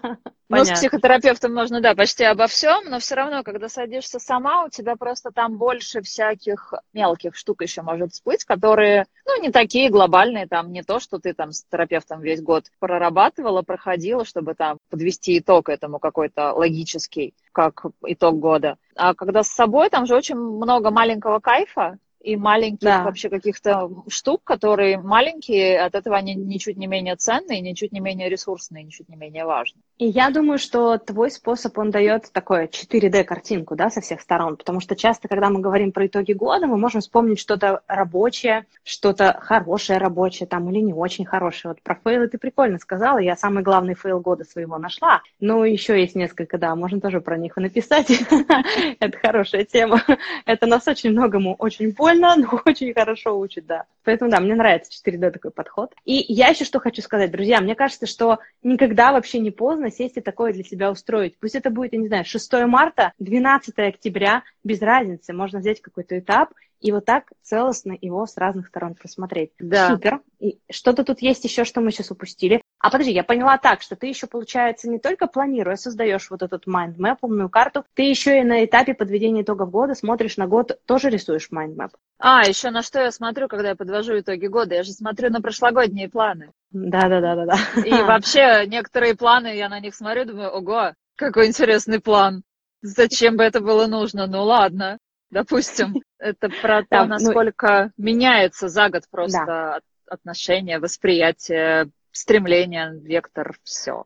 Ну, 0.48 0.64
с 0.64 0.72
психотерапевтом 0.72 1.54
можно, 1.54 1.82
да, 1.82 1.94
почти 1.94 2.24
обо 2.24 2.48
всем, 2.48 2.86
но 2.86 3.00
все 3.00 3.16
равно, 3.16 3.44
когда 3.44 3.68
садишься 3.68 4.20
сама, 4.20 4.64
у 4.64 4.70
тебя 4.70 4.96
просто 4.96 5.32
там 5.32 5.58
больше 5.58 6.02
всяких 6.02 6.74
мелких 6.94 7.36
штук 7.36 7.64
еще 7.64 7.82
может 7.82 8.14
всплыть, 8.14 8.46
которые, 8.46 9.08
ну, 9.26 9.42
не 9.42 9.52
такие 9.52 9.90
глобальные, 9.90 10.48
там, 10.48 10.72
не 10.72 10.84
то, 10.84 11.00
что 11.00 11.20
ты 11.20 11.34
там 11.34 11.52
с 11.52 11.66
терапевтом 11.66 12.22
весь 12.22 12.42
год 12.42 12.66
прорабатывала, 12.80 13.62
проходила, 13.62 14.24
чтобы 14.24 14.54
там 14.54 14.78
подвести 14.90 15.40
итог 15.40 15.68
этому 15.68 16.00
какой-то 16.00 16.54
логический, 16.54 17.34
как 17.52 17.86
итог 18.06 18.40
года. 18.40 18.78
А 18.96 19.16
когда 19.16 19.44
с 19.44 19.50
собой, 19.50 19.90
там 19.90 20.06
же 20.06 20.16
очень 20.16 20.36
много 20.36 20.92
маленького 20.92 21.40
кайфа, 21.40 21.98
и 22.24 22.38
маленьких 22.38 22.88
да. 22.88 23.04
вообще 23.04 23.30
каких-то 23.30 23.90
штук, 24.08 24.44
которые 24.46 24.98
маленькие, 24.98 25.80
от 25.80 25.94
этого 25.94 26.16
они 26.16 26.36
ничуть 26.36 26.78
не 26.78 26.88
менее 26.88 27.18
ценные, 27.18 27.60
ничуть 27.60 27.92
не 27.92 28.00
менее 28.00 28.30
ресурсные, 28.30 28.86
ничуть 28.86 29.10
не 29.10 29.18
менее 29.18 29.44
важные. 29.44 29.84
И 30.04 30.08
я 30.08 30.32
думаю, 30.32 30.60
что 30.60 30.98
твой 30.98 31.32
способ, 31.32 31.78
он 31.78 31.90
дает 31.90 32.30
такое 32.34 32.68
4D-картинку, 32.68 33.78
да, 33.78 33.90
со 33.90 34.02
всех 34.02 34.20
сторон, 34.20 34.58
потому 34.58 34.82
что 34.82 34.98
часто, 34.98 35.30
когда 35.30 35.50
мы 35.50 35.62
говорим 35.62 35.94
про 35.94 36.08
итоги 36.08 36.34
года, 36.34 36.68
мы 36.68 36.76
можем 36.76 37.00
вспомнить 37.00 37.40
что-то 37.40 37.84
рабочее, 37.88 38.66
что-то 38.84 39.40
хорошее 39.40 40.00
рабочее 40.00 40.46
там 40.46 40.70
или 40.70 40.80
не 40.82 40.92
очень 40.92 41.24
хорошее. 41.24 41.72
Вот 41.74 41.82
про 41.82 41.96
фейлы 41.96 42.28
ты 42.28 42.38
прикольно 42.38 42.80
сказала, 42.80 43.20
я 43.20 43.38
самый 43.38 43.64
главный 43.64 43.96
фейл 43.96 44.20
года 44.20 44.44
своего 44.44 44.78
нашла, 44.78 45.22
но 45.40 45.64
еще 45.64 45.98
есть 45.98 46.16
несколько, 46.16 46.58
да, 46.58 46.76
можно 46.76 47.00
тоже 47.00 47.22
про 47.22 47.38
них 47.38 47.58
и 47.58 47.62
написать. 47.62 48.12
Это 49.00 49.18
хорошая 49.20 49.64
тема. 49.64 50.04
Это 50.46 50.66
нас 50.66 50.86
очень 50.86 51.12
многому 51.12 51.56
очень 51.56 51.94
больно, 51.94 52.36
но 52.36 52.60
очень 52.66 52.94
хорошо 52.94 53.40
учит, 53.40 53.68
да. 53.68 53.86
Поэтому, 54.04 54.30
да, 54.30 54.42
мне 54.42 54.54
нравится 54.56 54.92
4D 54.92 55.32
такой 55.32 55.52
подход. 55.52 55.94
И 56.04 56.26
я 56.28 56.50
еще 56.50 56.66
что 56.66 56.82
хочу 56.82 57.02
сказать, 57.02 57.32
друзья, 57.32 57.62
мне 57.62 57.74
кажется, 57.74 58.06
что 58.06 58.40
никогда 58.64 59.14
вообще 59.14 59.40
не 59.40 59.52
поздно 59.52 59.93
сесть 59.94 60.18
и 60.18 60.22
такое 60.22 60.52
для 60.54 60.64
себя 60.64 60.92
устроить. 60.92 61.38
Пусть 61.40 61.56
это 61.56 61.70
будет, 61.70 61.94
я 61.94 62.00
не 62.00 62.08
знаю, 62.08 62.26
6 62.26 62.54
марта, 62.68 63.14
12 63.20 63.78
октября, 63.80 64.44
без 64.64 64.82
разницы. 64.82 65.34
Можно 65.34 65.60
взять 65.60 65.82
какой-то 65.82 66.20
этап 66.20 66.54
и 66.84 66.92
вот 66.92 67.06
так 67.06 67.32
целостно 67.42 67.98
его 68.00 68.26
с 68.26 68.36
разных 68.36 68.68
сторон 68.68 68.94
просмотреть. 68.94 69.52
Да. 69.58 69.88
Супер. 69.88 70.20
И 70.40 70.60
что-то 70.70 71.06
тут 71.06 71.22
есть 71.22 71.46
еще, 71.46 71.64
что 71.64 71.80
мы 71.80 71.92
сейчас 71.92 72.12
упустили. 72.12 72.62
А 72.78 72.92
подожди, 72.92 73.14
я 73.14 73.24
поняла 73.24 73.58
так, 73.58 73.82
что 73.82 73.96
ты 73.96 74.08
еще, 74.08 74.28
получается, 74.28 74.90
не 74.90 75.00
только 75.00 75.28
планируя, 75.28 75.78
создаешь 75.78 76.30
вот 76.30 76.44
этот 76.44 76.68
mind 76.68 76.98
map, 76.98 77.20
умную 77.22 77.50
карту, 77.50 77.86
ты 77.94 78.04
еще 78.04 78.42
и 78.42 78.44
на 78.44 78.66
этапе 78.66 78.94
подведения 78.94 79.44
итогов 79.44 79.72
года 79.72 79.96
смотришь 79.96 80.36
на 80.36 80.46
год, 80.46 80.78
тоже 80.86 81.10
рисуешь 81.10 81.48
mind 81.54 81.76
map. 81.78 81.92
А, 82.20 82.46
еще 82.46 82.70
на 82.70 82.82
что 82.82 83.00
я 83.00 83.12
смотрю, 83.12 83.48
когда 83.48 83.70
я 83.70 83.76
подвожу 83.76 84.20
итоги 84.20 84.48
года? 84.48 84.76
Я 84.76 84.84
же 84.84 84.92
смотрю 84.92 85.30
на 85.30 85.42
прошлогодние 85.42 86.10
планы. 86.10 86.52
Да, 86.74 87.08
да, 87.08 87.22
да, 87.22 87.36
да, 87.36 87.46
да. 87.46 87.82
И 87.86 87.92
вообще 88.04 88.66
некоторые 88.68 89.16
планы, 89.16 89.56
я 89.56 89.70
на 89.70 89.80
них 89.80 89.96
смотрю, 89.96 90.26
думаю, 90.26 90.50
ого, 90.50 90.94
какой 91.16 91.48
интересный 91.48 92.02
план. 92.02 92.44
Зачем 92.82 93.38
бы 93.38 93.44
это 93.44 93.62
было 93.62 93.88
нужно? 93.88 94.28
Ну 94.28 94.44
ладно, 94.44 94.98
допустим. 95.30 96.02
Это 96.20 96.50
про 96.62 96.84
то, 96.84 97.04
ну 97.04 97.08
насколько 97.08 97.92
меняется 97.98 98.70
за 98.70 98.90
год 98.90 99.04
просто 99.10 99.82
отношение, 100.08 100.80
восприятие, 100.80 101.90
стремление, 102.12 102.94
вектор, 103.02 103.58
все. 103.64 104.06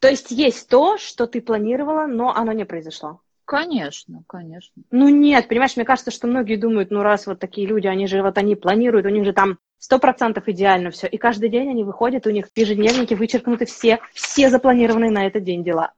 То 0.00 0.08
есть 0.08 0.30
есть 0.30 0.68
то, 0.68 0.98
что 0.98 1.26
ты 1.26 1.40
планировала, 1.40 2.06
но 2.06 2.34
оно 2.34 2.52
не 2.52 2.64
произошло? 2.64 3.20
Конечно, 3.46 4.22
конечно. 4.26 4.82
Ну 4.90 5.08
нет, 5.08 5.48
понимаешь, 5.48 5.76
мне 5.76 5.84
кажется, 5.84 6.10
что 6.10 6.26
многие 6.26 6.56
думают, 6.56 6.90
ну 6.90 7.02
раз 7.02 7.26
вот 7.26 7.38
такие 7.38 7.66
люди, 7.66 7.86
они 7.86 8.06
же 8.06 8.22
вот 8.22 8.36
они 8.38 8.56
планируют, 8.56 9.06
у 9.06 9.10
них 9.10 9.24
же 9.24 9.32
там 9.32 9.58
сто 9.78 9.98
процентов 9.98 10.48
идеально 10.48 10.90
все. 10.90 11.06
И 11.06 11.16
каждый 11.18 11.48
день 11.48 11.70
они 11.70 11.84
выходят, 11.84 12.26
у 12.26 12.30
них 12.30 12.46
в 12.46 12.58
ежедневнике 12.58 13.16
вычеркнуты 13.16 13.66
все, 13.66 14.00
все 14.12 14.50
запланированные 14.50 15.10
на 15.10 15.26
этот 15.26 15.44
день 15.44 15.64
дела. 15.64 15.92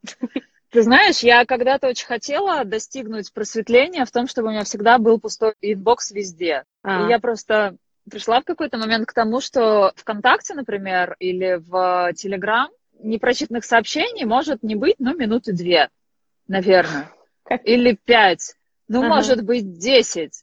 Ты 0.71 0.83
знаешь, 0.83 1.21
я 1.21 1.47
когда-то 1.47 1.89
очень 1.89 2.07
хотела 2.07 2.65
достигнуть 2.65 3.33
просветления 3.33 4.05
в 4.05 4.11
том, 4.11 4.29
чтобы 4.29 4.49
у 4.49 4.51
меня 4.51 4.65
всегда 4.65 4.99
был 4.99 5.19
пустой 5.19 5.55
inbox 5.63 6.11
везде. 6.11 6.65
А. 6.83 7.07
И 7.07 7.09
я 7.09 7.19
просто 7.19 7.77
пришла 8.11 8.41
в 8.41 8.45
какой-то 8.45 8.77
момент 8.77 9.07
к 9.07 9.15
тому, 9.15 9.41
что 9.41 9.93
ВКонтакте, 9.97 10.55
например, 10.55 11.17
или 11.19 11.59
в 11.59 12.13
Телеграм 12.15 12.69
непрочитанных 13.01 13.65
сообщений 13.65 14.25
может 14.25 14.63
не 14.63 14.75
быть, 14.75 14.97
ну, 14.99 15.17
минуты 15.17 15.53
две, 15.53 15.89
наверное. 16.49 17.11
Или 17.65 17.99
пять. 18.05 18.55
Ну, 18.89 19.01
ага. 19.01 19.09
может 19.09 19.43
быть, 19.43 19.79
десять. 19.79 20.43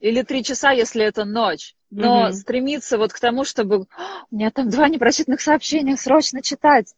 Или 0.00 0.22
три 0.22 0.44
часа, 0.44 0.70
если 0.70 1.04
это 1.04 1.24
ночь. 1.24 1.74
Но 1.96 2.26
угу. 2.26 2.32
стремиться 2.32 2.98
вот 2.98 3.12
к 3.12 3.20
тому, 3.20 3.44
чтобы 3.44 3.86
у 4.30 4.34
меня 4.34 4.50
там 4.50 4.68
два 4.68 4.88
непрочитанных 4.88 5.40
сообщения 5.40 5.96
срочно 5.96 6.42
читать. 6.42 6.92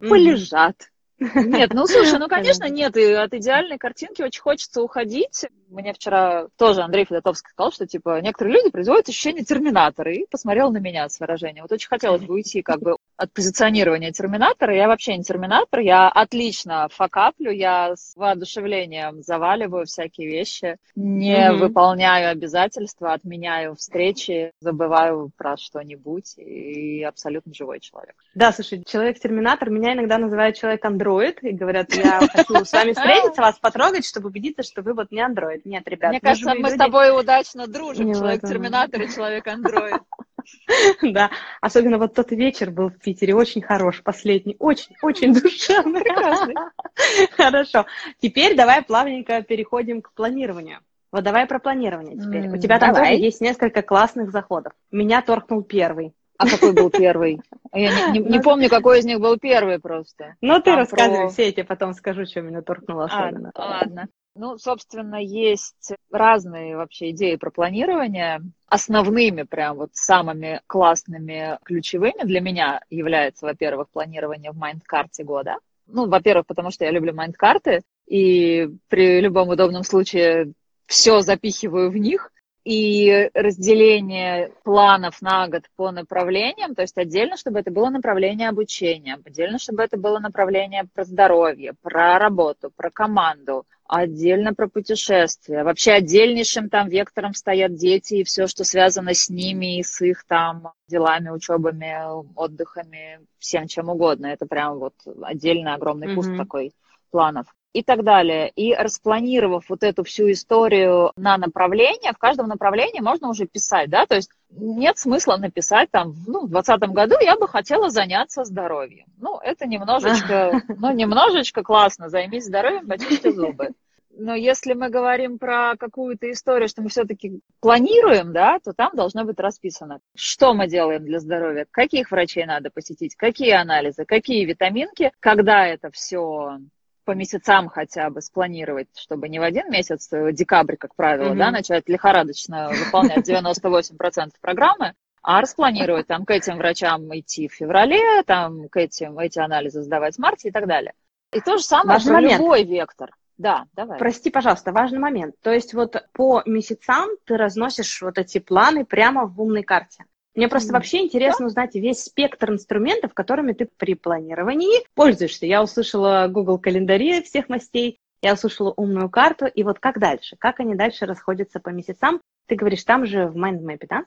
Угу. 0.00 0.08
Полежат. 0.08 0.76
Нет, 1.18 1.72
ну 1.72 1.86
слушай, 1.86 2.18
ну 2.18 2.28
конечно 2.28 2.68
нет, 2.68 2.96
и 2.96 3.12
от 3.12 3.32
идеальной 3.32 3.78
картинки 3.78 4.22
очень 4.22 4.42
хочется 4.42 4.82
уходить. 4.82 5.46
Мне 5.68 5.92
вчера 5.92 6.46
тоже 6.56 6.82
Андрей 6.82 7.04
Федотовский 7.04 7.50
сказал, 7.50 7.72
что 7.72 7.86
типа 7.86 8.20
некоторые 8.20 8.56
люди 8.56 8.70
производят 8.70 9.08
ощущение 9.08 9.44
терминатора, 9.44 10.12
и 10.12 10.26
посмотрел 10.30 10.70
на 10.70 10.78
меня 10.78 11.08
с 11.08 11.18
выражением. 11.20 11.64
Вот 11.64 11.72
очень 11.72 11.88
хотелось 11.88 12.22
бы 12.22 12.34
уйти 12.34 12.62
как 12.62 12.80
бы 12.80 12.96
от 13.16 13.32
позиционирования 13.32 14.12
терминатора. 14.12 14.74
Я 14.74 14.88
вообще 14.88 15.16
не 15.16 15.24
терминатор, 15.24 15.80
я 15.80 16.08
отлично 16.08 16.88
факаплю, 16.90 17.50
я 17.50 17.94
с 17.96 18.14
воодушевлением 18.16 19.22
заваливаю 19.22 19.86
всякие 19.86 20.28
вещи, 20.28 20.76
не 20.94 21.36
mm-hmm. 21.36 21.56
выполняю 21.56 22.30
обязательства, 22.30 23.12
отменяю 23.12 23.74
встречи, 23.74 24.52
забываю 24.60 25.30
про 25.36 25.56
что-нибудь 25.56 26.38
и 26.38 27.02
абсолютно 27.02 27.54
живой 27.54 27.80
человек. 27.80 28.14
Да, 28.34 28.52
слушай, 28.52 28.82
человек-терминатор 28.84 29.70
меня 29.70 29.94
иногда 29.94 30.18
называют 30.18 30.56
человек-андроид 30.56 31.42
и 31.42 31.52
говорят, 31.52 31.92
я 31.94 32.20
хочу 32.32 32.64
с 32.64 32.72
вами 32.72 32.92
встретиться, 32.92 33.40
вас 33.40 33.58
потрогать, 33.58 34.04
чтобы 34.04 34.28
убедиться, 34.28 34.62
что 34.62 34.82
вы 34.82 34.94
вот 34.94 35.10
не 35.10 35.20
андроид. 35.20 35.53
Нет, 35.64 35.86
ребят, 35.86 36.10
Мне 36.10 36.20
кажется, 36.20 36.54
мы 36.54 36.70
с 36.70 36.76
тобой 36.76 37.18
удачно 37.18 37.66
дружим, 37.66 38.12
человек-терминатор 38.12 39.02
и 39.02 39.12
человек-андроид. 39.12 40.02
Да, 41.02 41.30
особенно 41.62 41.96
вот 41.96 42.14
тот 42.14 42.30
вечер 42.32 42.70
был 42.70 42.90
в 42.90 42.98
Питере 42.98 43.34
очень 43.34 43.62
хорош, 43.62 44.02
последний, 44.02 44.56
очень, 44.58 44.94
очень 45.00 45.32
душевный. 45.32 46.02
Прекрасный. 46.02 46.54
Хорошо. 47.36 47.86
Теперь 48.20 48.54
давай 48.54 48.82
плавненько 48.82 49.42
переходим 49.42 50.02
к 50.02 50.12
планированию. 50.12 50.80
Вот 51.12 51.22
давай 51.24 51.46
про 51.46 51.60
планирование 51.60 52.16
теперь. 52.16 52.48
У 52.48 52.58
тебя 52.58 52.78
там 52.78 52.94
тоже 52.94 53.14
есть 53.14 53.40
несколько 53.40 53.82
классных 53.82 54.32
заходов. 54.32 54.72
Меня 54.90 55.22
торкнул 55.22 55.62
первый. 55.62 56.12
А 56.36 56.48
какой 56.48 56.72
был 56.72 56.90
первый? 56.90 57.40
Я 57.72 58.10
не, 58.10 58.18
не, 58.18 58.28
не 58.28 58.40
помню, 58.40 58.68
какой 58.68 58.98
из 58.98 59.04
них 59.04 59.20
был 59.20 59.38
первый 59.38 59.78
просто. 59.78 60.34
Ну, 60.40 60.60
ты 60.60 60.72
а, 60.72 60.76
рассказывай 60.76 61.26
про... 61.26 61.28
все, 61.28 61.46
я 61.46 61.52
тебе 61.52 61.64
потом 61.64 61.94
скажу, 61.94 62.26
что 62.26 62.40
меня 62.40 62.62
торкнуло 62.62 63.04
а, 63.04 63.06
особенно. 63.06 63.52
А, 63.54 63.64
ладно. 63.64 64.08
Ну, 64.36 64.58
собственно, 64.58 65.16
есть 65.16 65.92
разные 66.10 66.76
вообще 66.76 67.10
идеи 67.10 67.36
про 67.36 67.50
планирование. 67.50 68.40
Основными, 68.66 69.44
прям 69.44 69.76
вот 69.76 69.90
самыми 69.92 70.60
классными, 70.66 71.58
ключевыми 71.64 72.24
для 72.24 72.40
меня 72.40 72.80
является, 72.90 73.46
во-первых, 73.46 73.88
планирование 73.90 74.50
в 74.50 74.56
майнд-карте 74.56 75.22
года. 75.22 75.58
Ну, 75.86 76.08
во-первых, 76.08 76.46
потому 76.46 76.72
что 76.72 76.84
я 76.84 76.90
люблю 76.90 77.14
майнд-карты, 77.14 77.82
и 78.06 78.68
при 78.88 79.20
любом 79.20 79.50
удобном 79.50 79.84
случае 79.84 80.52
все 80.86 81.20
запихиваю 81.20 81.90
в 81.90 81.96
них 81.96 82.32
и 82.64 83.30
разделение 83.34 84.50
планов 84.62 85.20
на 85.20 85.48
год 85.48 85.64
по 85.76 85.90
направлениям, 85.90 86.74
то 86.74 86.82
есть 86.82 86.96
отдельно, 86.96 87.36
чтобы 87.36 87.58
это 87.60 87.70
было 87.70 87.90
направление 87.90 88.48
обучения, 88.48 89.18
отдельно, 89.22 89.58
чтобы 89.58 89.82
это 89.82 89.98
было 89.98 90.18
направление 90.18 90.84
про 90.92 91.04
здоровье, 91.04 91.74
про 91.82 92.18
работу, 92.18 92.70
про 92.74 92.90
команду, 92.90 93.66
отдельно 93.86 94.54
про 94.54 94.66
путешествия. 94.66 95.62
Вообще 95.62 95.92
отдельнейшим 95.92 96.70
там 96.70 96.88
вектором 96.88 97.34
стоят 97.34 97.74
дети 97.74 98.14
и 98.14 98.24
все, 98.24 98.46
что 98.46 98.64
связано 98.64 99.12
с 99.12 99.28
ними 99.28 99.78
и 99.78 99.82
с 99.82 100.00
их 100.00 100.24
там 100.24 100.72
делами, 100.88 101.28
учебами, 101.28 101.94
отдыхами, 102.34 103.20
всем 103.38 103.66
чем 103.66 103.90
угодно. 103.90 104.26
Это 104.26 104.46
прям 104.46 104.78
вот 104.78 104.94
отдельный 105.22 105.74
огромный 105.74 106.14
куст 106.14 106.30
mm-hmm. 106.30 106.38
такой 106.38 106.72
планов 107.14 107.46
и 107.72 107.84
так 107.84 108.02
далее. 108.02 108.50
И 108.56 108.74
распланировав 108.74 109.68
вот 109.68 109.84
эту 109.84 110.02
всю 110.02 110.32
историю 110.32 111.12
на 111.14 111.38
направление, 111.38 112.12
в 112.12 112.18
каждом 112.18 112.48
направлении 112.48 113.00
можно 113.00 113.28
уже 113.28 113.46
писать, 113.46 113.88
да, 113.88 114.04
то 114.06 114.16
есть 114.16 114.30
нет 114.50 114.98
смысла 114.98 115.36
написать 115.36 115.90
там, 115.92 116.14
ну, 116.26 116.46
в 116.46 116.50
2020 116.50 116.90
году 116.90 117.14
я 117.20 117.36
бы 117.36 117.46
хотела 117.46 117.88
заняться 117.88 118.44
здоровьем. 118.44 119.06
Ну, 119.18 119.38
это 119.38 119.66
немножечко, 119.66 120.60
ну, 120.76 120.92
немножечко 120.92 121.62
классно, 121.62 122.08
займись 122.08 122.46
здоровьем, 122.46 122.88
почисти 122.88 123.30
зубы. 123.30 123.70
Но 124.16 124.34
если 124.34 124.74
мы 124.74 124.90
говорим 124.90 125.38
про 125.38 125.74
какую-то 125.76 126.30
историю, 126.30 126.68
что 126.68 126.82
мы 126.82 126.88
все-таки 126.88 127.40
планируем, 127.60 128.32
да, 128.32 128.58
то 128.58 128.72
там 128.72 128.90
должно 128.94 129.24
быть 129.24 129.40
расписано, 129.40 130.00
что 130.16 130.54
мы 130.54 130.68
делаем 130.68 131.04
для 131.04 131.20
здоровья, 131.20 131.66
каких 131.70 132.10
врачей 132.10 132.46
надо 132.46 132.70
посетить, 132.70 133.14
какие 133.16 133.52
анализы, 133.52 134.04
какие 134.04 134.44
витаминки, 134.44 135.12
когда 135.20 135.66
это 135.66 135.90
все 135.90 136.58
по 137.04 137.12
месяцам 137.12 137.68
хотя 137.68 138.10
бы 138.10 138.20
спланировать, 138.20 138.88
чтобы 138.96 139.28
не 139.28 139.38
в 139.38 139.42
один 139.42 139.70
месяц, 139.70 140.12
э, 140.12 140.32
декабрь, 140.32 140.76
как 140.76 140.94
правило, 140.94 141.32
mm-hmm. 141.32 141.38
да, 141.38 141.50
начать 141.50 141.88
лихорадочно 141.88 142.70
выполнять 142.70 143.28
98% 143.30 144.30
программы, 144.40 144.94
а 145.22 145.40
распланировать 145.40 146.06
там 146.06 146.24
к 146.24 146.30
этим 146.30 146.58
врачам 146.58 147.16
идти 147.18 147.48
в 147.48 147.54
феврале, 147.54 148.22
там 148.24 148.68
к 148.68 148.76
этим 148.76 149.18
эти 149.18 149.38
анализы 149.38 149.82
сдавать 149.82 150.16
в 150.16 150.18
марте 150.18 150.48
и 150.48 150.52
так 150.52 150.66
далее. 150.66 150.92
И 151.32 151.40
то 151.40 151.56
же 151.56 151.64
самое 151.64 151.96
важный 151.96 152.10
про 152.10 152.20
момент. 152.20 152.40
любой 152.40 152.64
вектор. 152.64 153.10
Да, 153.36 153.66
давай. 153.72 153.98
Прости, 153.98 154.30
пожалуйста, 154.30 154.72
важный 154.72 155.00
момент. 155.00 155.34
То 155.42 155.52
есть 155.52 155.74
вот 155.74 155.96
по 156.12 156.42
месяцам 156.46 157.08
ты 157.24 157.36
разносишь 157.36 158.02
вот 158.02 158.18
эти 158.18 158.38
планы 158.38 158.84
прямо 158.84 159.26
в 159.26 159.40
умной 159.40 159.62
карте. 159.64 160.04
Мне 160.34 160.48
просто 160.48 160.72
вообще 160.72 160.98
интересно 160.98 161.46
узнать 161.46 161.74
весь 161.74 162.04
спектр 162.04 162.50
инструментов, 162.50 163.14
которыми 163.14 163.52
ты 163.52 163.68
при 163.76 163.94
планировании 163.94 164.84
пользуешься. 164.94 165.46
Я 165.46 165.62
услышала 165.62 166.26
Google 166.28 166.58
календари 166.58 167.22
всех 167.22 167.48
мастей, 167.48 168.00
я 168.20 168.32
услышала 168.32 168.72
умную 168.76 169.10
карту, 169.10 169.46
и 169.46 169.62
вот 169.62 169.78
как 169.78 170.00
дальше? 170.00 170.36
Как 170.38 170.58
они 170.58 170.74
дальше 170.74 171.06
расходятся 171.06 171.60
по 171.60 171.68
месяцам? 171.68 172.20
Ты 172.46 172.56
говоришь, 172.56 172.82
там 172.82 173.06
же 173.06 173.26
в 173.26 173.36
mind 173.36 173.56
map'е, 173.56 173.86
да? 173.86 174.04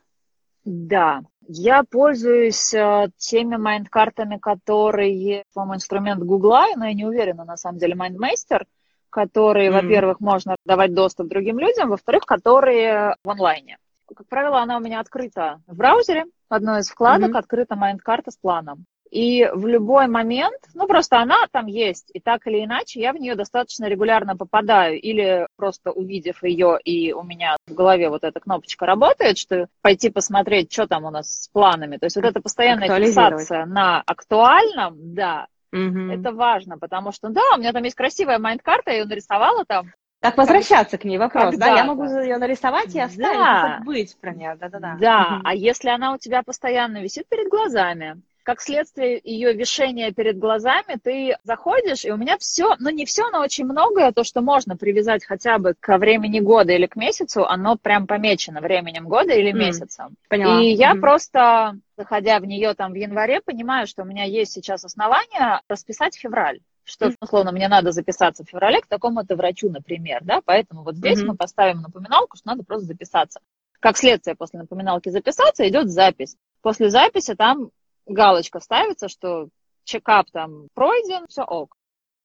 Да, 0.64 1.22
я 1.46 1.82
пользуюсь 1.82 2.74
э, 2.74 3.08
теми 3.16 3.56
майнд-картами, 3.56 4.36
которые, 4.36 5.44
по-моему, 5.54 5.76
инструмент 5.76 6.22
Гугла, 6.22 6.66
но 6.76 6.84
я 6.84 6.92
не 6.92 7.06
уверена, 7.06 7.44
на 7.44 7.56
самом 7.56 7.78
деле, 7.78 7.94
MindMaster, 7.94 8.64
которые, 9.08 9.70
mm 9.70 9.72
во-первых, 9.72 10.20
можно 10.20 10.56
давать 10.66 10.92
доступ 10.92 11.28
другим 11.28 11.58
людям, 11.58 11.88
во-вторых, 11.88 12.26
которые 12.26 13.16
в 13.24 13.30
онлайне. 13.30 13.78
Как 14.14 14.26
правило, 14.28 14.60
она 14.60 14.76
у 14.76 14.80
меня 14.80 15.00
открыта 15.00 15.60
в 15.66 15.76
браузере. 15.76 16.26
Одной 16.48 16.80
из 16.80 16.88
вкладок 16.88 17.30
mm-hmm. 17.30 17.38
открыта 17.38 17.76
майнд-карта 17.76 18.30
с 18.30 18.36
планом. 18.36 18.86
И 19.10 19.48
в 19.54 19.66
любой 19.66 20.06
момент, 20.06 20.58
ну 20.74 20.86
просто 20.86 21.18
она 21.18 21.46
там 21.50 21.66
есть, 21.66 22.10
и 22.12 22.20
так 22.20 22.46
или 22.46 22.64
иначе 22.64 23.00
я 23.00 23.12
в 23.12 23.16
нее 23.16 23.34
достаточно 23.34 23.86
регулярно 23.86 24.36
попадаю, 24.36 25.00
или 25.00 25.46
просто 25.56 25.92
увидев 25.92 26.42
ее, 26.42 26.78
и 26.84 27.12
у 27.12 27.22
меня 27.22 27.56
в 27.66 27.74
голове 27.74 28.10
вот 28.10 28.24
эта 28.24 28.38
кнопочка 28.38 28.84
работает, 28.84 29.38
что 29.38 29.68
пойти 29.80 30.10
посмотреть, 30.10 30.72
что 30.72 30.86
там 30.86 31.04
у 31.04 31.10
нас 31.10 31.44
с 31.44 31.48
планами. 31.48 31.96
То 31.96 32.06
есть 32.06 32.16
вот 32.16 32.24
эта 32.26 32.40
постоянная 32.40 33.00
фиксация 33.00 33.64
на 33.64 34.02
актуальном, 34.02 35.14
да, 35.14 35.46
угу. 35.72 36.10
это 36.10 36.32
важно, 36.32 36.78
потому 36.78 37.12
что, 37.12 37.30
да, 37.30 37.42
у 37.54 37.58
меня 37.58 37.72
там 37.72 37.84
есть 37.84 37.96
красивая 37.96 38.38
майнд-карта, 38.38 38.90
я 38.90 38.98
ее 38.98 39.04
нарисовала 39.06 39.64
там, 39.64 39.86
как 40.20 40.36
возвращаться 40.36 40.98
к 40.98 41.04
ней 41.04 41.18
вопрос, 41.18 41.56
да? 41.56 41.76
Я 41.76 41.84
могу 41.84 42.04
ее 42.04 42.38
нарисовать 42.38 42.94
и 42.94 43.00
оставить, 43.00 43.38
да. 43.38 43.78
забыть 43.78 44.16
про 44.20 44.34
нее, 44.34 44.56
да-да-да. 44.58 44.96
Да, 45.00 45.40
а 45.44 45.54
если 45.54 45.90
она 45.90 46.12
у 46.12 46.18
тебя 46.18 46.42
постоянно 46.42 47.00
висит 47.02 47.28
перед 47.28 47.48
глазами, 47.48 48.20
как 48.48 48.62
следствие 48.62 49.20
ее 49.22 49.52
вишения 49.52 50.10
перед 50.10 50.38
глазами, 50.38 50.96
ты 51.02 51.36
заходишь, 51.44 52.06
и 52.06 52.10
у 52.10 52.16
меня 52.16 52.38
все, 52.38 52.76
ну 52.78 52.88
не 52.88 53.04
все, 53.04 53.28
но 53.28 53.40
очень 53.40 53.66
многое, 53.66 54.10
то, 54.10 54.24
что 54.24 54.40
можно 54.40 54.74
привязать 54.74 55.22
хотя 55.24 55.58
бы 55.58 55.74
ко 55.78 55.98
времени 55.98 56.40
года 56.40 56.72
или 56.72 56.86
к 56.86 56.96
месяцу, 56.96 57.44
оно 57.44 57.76
прям 57.76 58.06
помечено 58.06 58.62
временем 58.62 59.06
года 59.06 59.34
или 59.34 59.52
месяцем. 59.52 60.16
Поняла. 60.30 60.62
И 60.62 60.70
я 60.70 60.94
просто, 60.94 61.76
заходя 61.98 62.40
в 62.40 62.46
нее 62.46 62.72
там 62.72 62.92
в 62.92 62.94
январе, 62.94 63.42
понимаю, 63.42 63.86
что 63.86 64.02
у 64.02 64.06
меня 64.06 64.24
есть 64.24 64.52
сейчас 64.52 64.82
основания 64.82 65.60
расписать 65.68 66.16
февраль 66.16 66.60
что, 66.88 67.12
условно, 67.20 67.52
мне 67.52 67.68
надо 67.68 67.92
записаться 67.92 68.44
в 68.44 68.48
феврале 68.48 68.80
к 68.80 68.86
такому-то 68.86 69.36
врачу, 69.36 69.70
например, 69.70 70.20
да, 70.24 70.40
поэтому 70.44 70.82
вот 70.82 70.96
здесь 70.96 71.20
mm-hmm. 71.20 71.26
мы 71.26 71.36
поставим 71.36 71.82
напоминалку, 71.82 72.36
что 72.36 72.48
надо 72.48 72.64
просто 72.64 72.86
записаться. 72.86 73.40
Как 73.80 73.96
следствие 73.96 74.34
после 74.34 74.58
напоминалки 74.60 75.08
записаться 75.08 75.68
идет 75.68 75.90
запись. 75.90 76.36
После 76.62 76.90
записи 76.90 77.34
там 77.34 77.70
галочка 78.06 78.60
ставится, 78.60 79.08
что 79.08 79.48
чекап 79.84 80.30
там 80.32 80.68
пройден, 80.74 81.26
все 81.28 81.42
ок. 81.42 81.74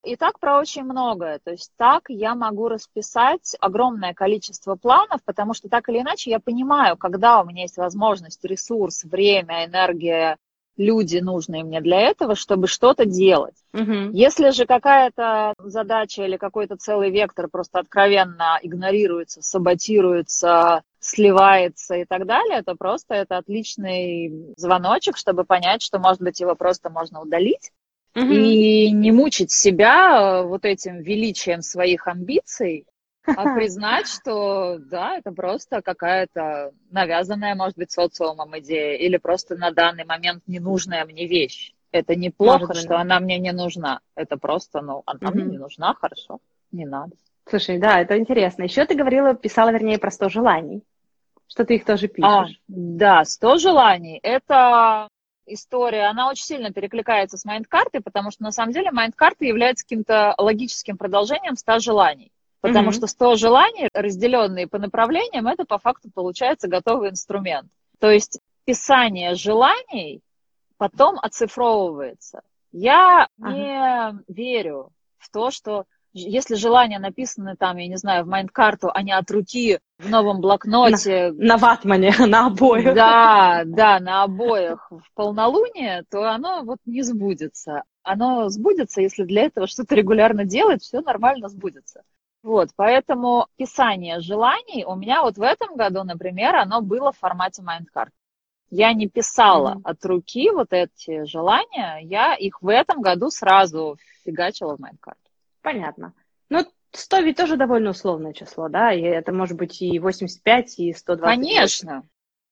И 0.04 0.18
так 0.18 0.40
про 0.40 0.60
очень 0.60 0.84
многое. 0.84 1.40
То 1.40 1.52
есть 1.52 1.72
так 1.78 2.04
я 2.10 2.36
могу 2.36 2.68
расписать 2.68 3.56
огромное 3.62 4.14
количество 4.14 4.76
планов, 4.76 5.24
потому 5.24 5.54
что 5.54 5.70
так 5.70 5.88
или 5.88 6.02
иначе 6.02 6.30
я 6.30 6.40
понимаю, 6.40 6.98
когда 6.98 7.40
у 7.42 7.46
меня 7.46 7.62
есть 7.62 7.78
возможность, 7.78 8.44
ресурс, 8.44 9.04
время, 9.06 9.66
энергия, 9.66 10.38
люди 10.78 11.18
нужные 11.18 11.64
мне 11.64 11.82
для 11.82 12.00
этого, 12.02 12.36
чтобы 12.36 12.68
что-то 12.68 13.06
делать. 13.06 13.56
Угу. 13.74 14.12
Если 14.12 14.50
же 14.52 14.66
какая-то 14.66 15.54
задача 15.60 16.24
или 16.24 16.38
какой-то 16.38 16.76
целый 16.78 17.12
вектор 17.12 17.48
просто 17.48 17.80
откровенно 17.80 18.60
игнорируется, 18.62 19.42
саботируется, 19.42 20.84
сливается 21.00 21.96
и 21.96 22.06
так 22.06 22.26
далее, 22.26 22.64
то 22.64 22.76
просто 22.76 23.16
это 23.16 23.38
отличный 23.38 24.54
звоночек, 24.58 25.18
чтобы 25.18 25.44
понять, 25.44 25.82
что, 25.82 26.00
может 26.00 26.22
быть, 26.22 26.40
его 26.40 26.56
просто 26.56 26.90
можно 26.90 27.22
удалить 27.22 27.72
угу. 28.16 28.32
и 28.32 28.92
не 28.92 29.12
мучить 29.12 29.52
себя 29.52 30.44
вот 30.44 30.66
этим 30.66 31.02
величием 31.02 31.62
своих 31.62 32.08
амбиций, 32.08 32.86
а 33.26 33.56
признать, 33.56 34.08
что 34.08 34.78
да, 34.80 35.18
это 35.18 35.32
просто 35.32 35.82
какая-то 35.82 36.72
навязанная, 36.92 37.56
может 37.56 37.78
быть, 37.78 37.92
социумом 37.92 38.58
идея 38.60 38.98
или 38.98 39.18
просто 39.18 39.56
на 39.56 39.72
данный 39.72 40.06
момент 40.06 40.44
ненужная 40.48 41.06
мне 41.06 41.28
вещь. 41.28 41.74
Это 41.92 42.16
неплохо, 42.16 42.68
может, 42.68 42.78
что 42.78 42.90
да. 42.90 43.02
она 43.02 43.20
мне 43.20 43.38
не 43.38 43.52
нужна. 43.52 44.00
Это 44.16 44.38
просто, 44.38 44.82
ну, 44.82 45.04
она 45.06 45.30
угу. 45.30 45.38
мне 45.38 45.44
не 45.52 45.58
нужна, 45.58 45.94
хорошо, 45.94 46.40
не 46.72 46.86
надо. 46.86 47.16
Слушай, 47.48 47.78
да, 47.78 48.00
это 48.00 48.18
интересно. 48.18 48.64
Еще 48.64 48.86
ты 48.86 48.96
говорила, 48.96 49.36
писала, 49.36 49.70
вернее, 49.70 50.00
про 50.00 50.10
100 50.10 50.30
желаний. 50.30 50.84
Что 51.48 51.66
ты 51.66 51.76
их 51.76 51.86
тоже 51.86 52.08
пишешь. 52.08 52.30
А, 52.30 52.46
да, 52.68 53.26
100 53.26 53.58
желаний. 53.58 54.20
Это 54.24 55.08
история, 55.46 56.06
она 56.06 56.30
очень 56.30 56.46
сильно 56.46 56.72
перекликается 56.72 57.38
с 57.38 57.46
майнд-картой, 57.46 58.02
потому 58.02 58.32
что 58.32 58.44
на 58.44 58.52
самом 58.52 58.72
деле 58.72 58.92
майнд-карта 58.92 59.46
является 59.46 59.84
каким-то 59.84 60.34
логическим 60.38 60.98
продолжением 60.98 61.56
100 61.56 61.80
желаний. 61.80 62.32
Потому 62.64 62.92
mm-hmm. 62.92 62.94
что 62.94 63.08
100 63.08 63.36
желаний, 63.36 63.90
разделенные 63.94 64.68
по 64.68 64.80
направлениям, 64.80 65.48
это 65.48 65.66
по 65.66 65.80
факту 65.80 66.10
получается 66.10 66.70
готовый 66.70 67.10
инструмент. 67.10 67.68
То 68.00 68.10
есть 68.10 68.40
писание 68.64 69.36
желаний 69.36 70.22
потом 70.78 71.20
оцифровывается. 71.22 72.42
Я 72.72 73.28
ага. 73.42 73.52
не 73.52 74.34
верю 74.34 74.92
в 75.18 75.30
то, 75.30 75.52
что 75.52 75.84
если 76.14 76.56
желания 76.56 77.00
написаны 77.00 77.58
там, 77.58 77.76
я 77.76 77.88
не 77.90 77.98
знаю, 77.98 78.24
в 78.24 78.28
майнд-карту, 78.28 78.92
а 78.94 79.04
не 79.04 79.12
от 79.12 79.30
руки 79.30 79.80
в 80.00 80.10
новом 80.10 80.40
блокноте. 80.40 81.34
На, 81.34 81.56
на 81.56 81.58
ватмане, 81.58 82.14
на 82.26 82.46
обоях. 82.46 82.96
Да, 82.96 83.64
да, 83.66 84.00
на 84.00 84.24
обоях 84.24 84.90
в 84.90 85.04
полнолуние, 85.16 86.06
то 86.10 86.32
оно 86.32 86.64
вот 86.64 86.78
не 86.86 87.02
сбудется. 87.02 87.84
Оно 88.04 88.48
сбудется, 88.48 89.02
если 89.02 89.26
для 89.26 89.44
этого 89.44 89.68
что-то 89.68 89.96
регулярно 89.96 90.46
делать, 90.46 90.82
все 90.82 91.02
нормально 91.02 91.50
сбудется. 91.50 92.04
Вот, 92.44 92.70
поэтому 92.76 93.48
писание 93.56 94.20
желаний 94.20 94.84
у 94.86 94.96
меня 94.96 95.24
вот 95.24 95.38
в 95.38 95.42
этом 95.42 95.76
году, 95.78 96.04
например, 96.04 96.56
оно 96.56 96.82
было 96.82 97.14
в 97.14 97.18
формате 97.18 97.62
майндкарт. 97.62 98.12
Я 98.70 98.92
не 98.94 99.08
писала 99.08 99.76
mm-hmm. 99.76 99.82
от 99.86 100.06
руки 100.06 100.50
вот 100.52 100.68
эти 100.72 101.24
желания, 101.24 102.00
я 102.02 102.36
их 102.36 102.62
в 102.62 102.68
этом 102.68 103.02
году 103.02 103.30
сразу 103.30 103.98
фигачила 104.26 104.76
в 104.76 104.80
майндкарт. 104.80 105.18
Понятно. 105.62 106.14
Ну, 106.50 106.66
100 106.92 107.20
ведь 107.20 107.38
тоже 107.38 107.56
довольно 107.56 107.92
условное 107.92 108.34
число, 108.34 108.68
да? 108.68 108.92
И 108.92 109.02
это 109.02 109.32
может 109.32 109.58
быть 109.58 109.82
и 109.82 109.98
85, 109.98 110.80
и 110.80 110.94
120. 110.94 111.24
Конечно. 111.24 112.04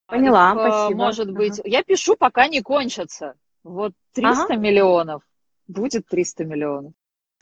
Поняла, 0.06 0.52
Их, 0.52 0.58
э, 0.58 0.60
спасибо. 0.60 0.98
Может 0.98 1.28
ага. 1.28 1.36
быть. 1.36 1.60
Я 1.64 1.82
пишу, 1.82 2.16
пока 2.16 2.48
не 2.48 2.62
кончатся. 2.62 3.34
Вот 3.62 3.92
300 4.14 4.44
ага. 4.44 4.56
миллионов. 4.56 5.22
Будет 5.68 6.06
300 6.06 6.44
миллионов. 6.44 6.92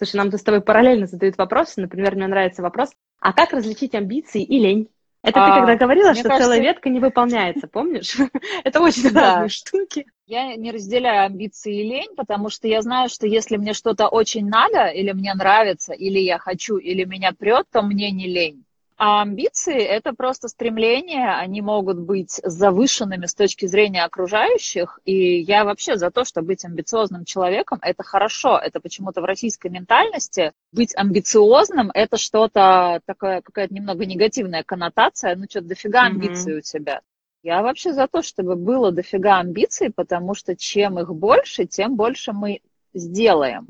Слушай, 0.00 0.16
нам 0.16 0.33
с 0.33 0.42
тобой 0.42 0.62
параллельно 0.62 1.07
задают 1.07 1.37
вопросы. 1.37 1.78
Например, 1.78 2.14
мне 2.16 2.26
нравится 2.26 2.62
вопрос, 2.62 2.88
а 3.21 3.35
как 3.35 3.52
различить 3.52 3.95
амбиции 3.95 4.42
и 4.42 4.59
лень? 4.59 4.88
Это 5.23 5.45
а, 5.45 5.47
ты 5.47 5.61
когда 5.61 5.76
говорила, 5.76 6.14
что 6.14 6.23
кажется... 6.23 6.45
целая 6.45 6.61
ветка 6.61 6.88
не 6.88 7.00
выполняется, 7.00 7.69
помнишь? 7.69 8.16
Это 8.64 8.81
очень 8.81 9.12
разные 9.12 9.51
штуки. 9.51 10.07
Я 10.25 10.57
не 10.57 10.72
разделяю 10.72 11.27
амбиции 11.27 11.81
и 11.81 11.83
лень, 11.83 12.14
потому 12.16 12.48
что 12.48 12.66
я 12.66 12.81
знаю, 12.81 13.11
что 13.11 13.27
если 13.27 13.59
мне 13.59 13.75
что-то 13.75 14.09
очень 14.09 14.48
надо, 14.48 14.87
или 14.87 15.12
мне 15.12 15.35
нравится, 15.35 15.92
или 15.92 16.18
я 16.18 16.38
хочу, 16.38 16.79
или 16.79 17.05
меня 17.05 17.33
прет, 17.38 17.66
то 17.70 17.83
мне 17.83 18.11
не 18.11 18.27
лень. 18.27 18.64
А 19.03 19.23
амбиции— 19.23 19.79
это 19.79 20.13
просто 20.13 20.49
стремления, 20.49 21.35
они 21.35 21.63
могут 21.63 21.99
быть 21.99 22.39
завышенными 22.45 23.25
с 23.25 23.35
точки 23.35 23.65
зрения 23.65 24.05
окружающих, 24.05 25.01
и 25.07 25.41
я 25.41 25.65
вообще 25.65 25.97
за 25.97 26.11
то, 26.11 26.27
что 26.27 26.43
быть 26.43 26.67
амбициозным 26.67 27.25
человеком— 27.25 27.79
это 27.83 28.03
хорошо. 28.03 28.59
Это 28.59 28.79
почему-то 28.79 29.23
в 29.23 29.25
российской 29.25 29.71
ментальности 29.71 30.53
быть 30.71 30.95
амбициозным— 30.95 31.91
это 31.95 32.19
что-то 32.19 33.01
такое, 33.07 33.41
какая-то 33.41 33.73
немного 33.73 34.05
негативная 34.05 34.65
коннотация, 34.65 35.35
ну 35.35 35.47
что-то 35.49 35.69
дофига 35.69 36.03
амбиций 36.03 36.57
mm-hmm. 36.57 36.59
у 36.59 36.61
тебя. 36.61 37.01
Я 37.43 37.63
вообще 37.63 37.95
за 37.95 38.07
то, 38.07 38.21
чтобы 38.21 38.55
было 38.55 38.93
дофига 38.93 39.39
амбиций, 39.39 39.91
потому 39.91 40.35
что 40.35 40.55
чем 40.57 40.99
их 40.99 41.09
больше, 41.15 41.65
тем 41.65 41.97
больше 41.97 42.35
мы 42.35 42.61
сделаем. 42.93 43.69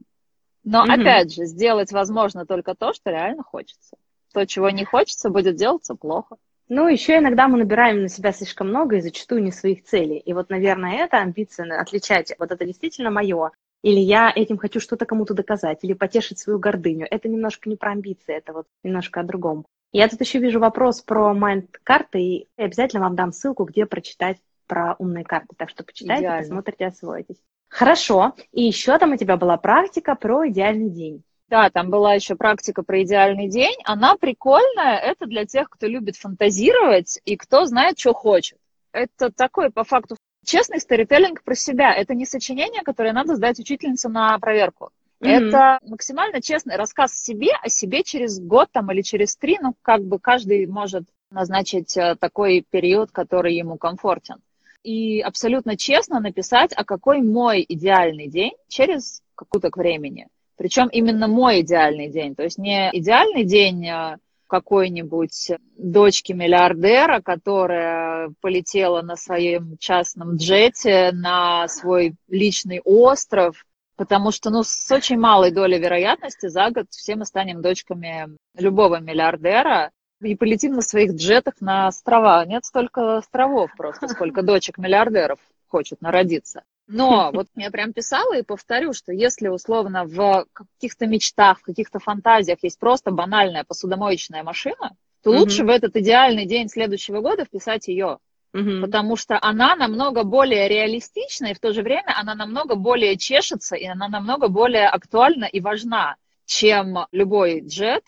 Но 0.65 0.85
mm-hmm. 0.85 1.01
опять 1.01 1.33
же, 1.33 1.45
сделать 1.45 1.93
возможно 1.93 2.47
только 2.47 2.75
то, 2.75 2.93
что 2.93 3.11
реально 3.11 3.45
хочется 3.45 3.97
то, 4.33 4.47
чего 4.47 4.71
не 4.71 4.85
хочется, 4.85 5.31
будет 5.31 5.57
делаться 5.57 5.95
плохо. 5.95 6.37
Ну, 6.69 6.87
еще 6.87 7.19
иногда 7.19 7.49
мы 7.49 7.59
набираем 7.59 8.03
на 8.03 8.09
себя 8.09 8.33
слишком 8.33 8.69
много 8.69 8.97
и 8.97 9.01
зачастую 9.01 9.43
не 9.43 9.51
своих 9.51 9.83
целей. 9.83 10.19
И 10.19 10.33
вот, 10.33 10.51
наверное, 10.51 11.05
это 11.05 11.19
амбиция 11.19 11.81
отличать. 11.81 12.33
Вот 12.39 12.53
это 12.53 12.65
действительно 12.65 13.11
мое. 13.11 13.51
Или 13.83 13.99
я 13.99 14.33
этим 14.35 14.57
хочу 14.57 14.79
что-то 14.79 15.07
кому-то 15.07 15.35
доказать, 15.35 15.79
или 15.83 15.95
потешить 15.95 16.39
свою 16.39 16.59
гордыню. 16.59 17.07
Это 17.11 17.29
немножко 17.29 17.69
не 17.69 17.77
про 17.77 17.93
амбиции, 17.93 18.35
это 18.35 18.53
вот 18.53 18.67
немножко 18.85 19.21
о 19.21 19.25
другом. 19.25 19.67
Я 19.93 20.09
тут 20.09 20.21
еще 20.21 20.39
вижу 20.39 20.61
вопрос 20.61 21.01
про 21.03 21.35
майнд-карты, 21.35 22.21
и 22.21 22.49
обязательно 22.57 23.03
вам 23.03 23.17
дам 23.17 23.33
ссылку, 23.33 23.65
где 23.65 23.87
прочитать 23.87 24.37
про 24.69 24.95
умные 24.99 25.25
карты. 25.25 25.49
Так 25.57 25.71
что 25.71 25.83
почитайте, 25.83 26.23
Идеально. 26.23 26.43
посмотрите, 26.43 26.87
освоитесь. 26.87 27.43
Хорошо. 27.69 28.35
И 28.53 28.63
еще 28.63 28.97
там 28.99 29.13
у 29.13 29.17
тебя 29.17 29.37
была 29.37 29.57
практика 29.57 30.15
про 30.15 30.49
идеальный 30.49 30.91
день. 30.91 31.25
Да, 31.51 31.69
там 31.69 31.91
была 31.91 32.15
еще 32.15 32.37
практика 32.37 32.85
про 32.85 33.03
идеальный 33.03 33.49
день. 33.49 33.77
Она 33.85 34.17
прикольная. 34.17 34.97
Это 34.99 35.27
для 35.27 35.45
тех, 35.45 35.69
кто 35.69 35.89
любит 35.89 36.15
фантазировать 36.17 37.21
и 37.25 37.37
кто 37.37 37.65
знает, 37.67 37.99
что 37.99 38.15
хочет. 38.15 38.57
Это 38.93 39.33
такой, 39.33 39.71
по 39.71 39.83
факту, 39.83 40.17
честный 40.45 40.79
сторителлинг 40.79 41.43
про 41.43 41.57
себя. 41.57 41.93
Это 41.93 42.15
не 42.15 42.25
сочинение, 42.25 42.83
которое 42.83 43.13
надо 43.13 43.35
сдать 43.35 43.59
учительнице 43.59 44.09
на 44.09 44.39
проверку. 44.39 44.91
Mm-hmm. 45.21 45.29
Это 45.29 45.81
максимально 45.87 46.41
честный 46.41 46.77
рассказ 46.77 47.21
себе 47.21 47.51
о 47.61 47.69
себе 47.69 48.05
через 48.05 48.39
год 48.39 48.69
там, 48.71 48.93
или 48.93 49.03
через 49.03 49.35
три. 49.35 49.59
Ну, 49.61 49.75
как 49.83 50.05
бы 50.05 50.21
каждый 50.21 50.67
может 50.67 51.03
назначить 51.33 51.97
э, 51.97 52.15
такой 52.15 52.65
период, 52.71 53.11
который 53.11 53.57
ему 53.57 53.77
комфортен. 53.77 54.37
И 54.85 55.21
абсолютно 55.21 55.77
честно 55.77 56.21
написать, 56.21 56.73
а 56.77 56.85
какой 56.85 57.21
мой 57.23 57.67
идеальный 57.69 58.29
день 58.29 58.53
через 58.69 59.21
какую-то 59.35 59.71
времени. 59.75 60.29
Причем 60.61 60.89
именно 60.89 61.27
мой 61.27 61.63
идеальный 61.63 62.11
день. 62.11 62.35
То 62.35 62.43
есть 62.43 62.59
не 62.59 62.91
идеальный 62.93 63.45
день 63.45 63.89
а 63.89 64.19
какой-нибудь 64.47 65.53
дочки 65.79 66.35
миллиардера, 66.35 67.23
которая 67.23 68.31
полетела 68.43 69.01
на 69.01 69.17
своем 69.17 69.79
частном 69.79 70.37
джете 70.37 71.13
на 71.15 71.67
свой 71.67 72.15
личный 72.29 72.83
остров, 72.85 73.65
потому 73.97 74.33
что 74.33 74.51
ну, 74.51 74.63
с 74.63 74.91
очень 74.91 75.19
малой 75.19 75.51
долей 75.51 75.79
вероятности 75.79 76.49
за 76.49 76.69
год 76.71 76.89
все 76.91 77.17
мы 77.17 77.25
станем 77.25 77.63
дочками 77.63 78.29
любого 78.55 79.01
миллиардера 79.01 79.91
и 80.21 80.37
полетим 80.37 80.75
на 80.75 80.83
своих 80.83 81.15
джетах 81.15 81.55
на 81.63 81.87
острова. 81.87 82.45
Нет 82.45 82.67
столько 82.67 83.17
островов 83.17 83.71
просто, 83.79 84.09
сколько 84.09 84.43
дочек 84.43 84.77
миллиардеров 84.77 85.39
хочет 85.69 86.03
народиться. 86.03 86.65
Но 86.93 87.31
вот 87.33 87.47
я 87.55 87.71
прям 87.71 87.93
писала 87.93 88.37
и 88.37 88.43
повторю, 88.43 88.93
что 88.93 89.13
если 89.13 89.47
условно 89.47 90.05
в 90.05 90.47
каких-то 90.53 91.07
мечтах, 91.07 91.61
в 91.61 91.63
каких-то 91.63 92.01
фантазиях 92.01 92.59
есть 92.63 92.81
просто 92.81 93.13
банальная 93.13 93.63
посудомоечная 93.63 94.43
машина, 94.43 94.97
то 95.23 95.31
лучше 95.31 95.65
в 95.65 95.69
этот 95.69 95.95
идеальный 95.97 96.47
день 96.47 96.69
следующего 96.69 97.21
года 97.21 97.45
вписать 97.45 97.87
ее. 97.87 98.19
Угу. 98.53 98.81
Потому 98.81 99.15
что 99.15 99.39
она 99.41 99.77
намного 99.77 100.25
более 100.25 100.69
реалистична, 100.69 101.53
и 101.53 101.55
в 101.55 101.61
то 101.61 101.73
же 101.73 101.83
время 101.83 102.13
она 102.19 102.35
намного 102.35 102.75
более 102.75 103.17
чешется, 103.17 103.77
и 103.77 103.87
она 103.87 104.09
намного 104.09 104.49
более 104.49 104.89
актуальна 104.89 105.45
и 105.45 105.61
важна, 105.61 106.17
чем 106.45 107.07
любой 107.13 107.61
джет 107.61 108.03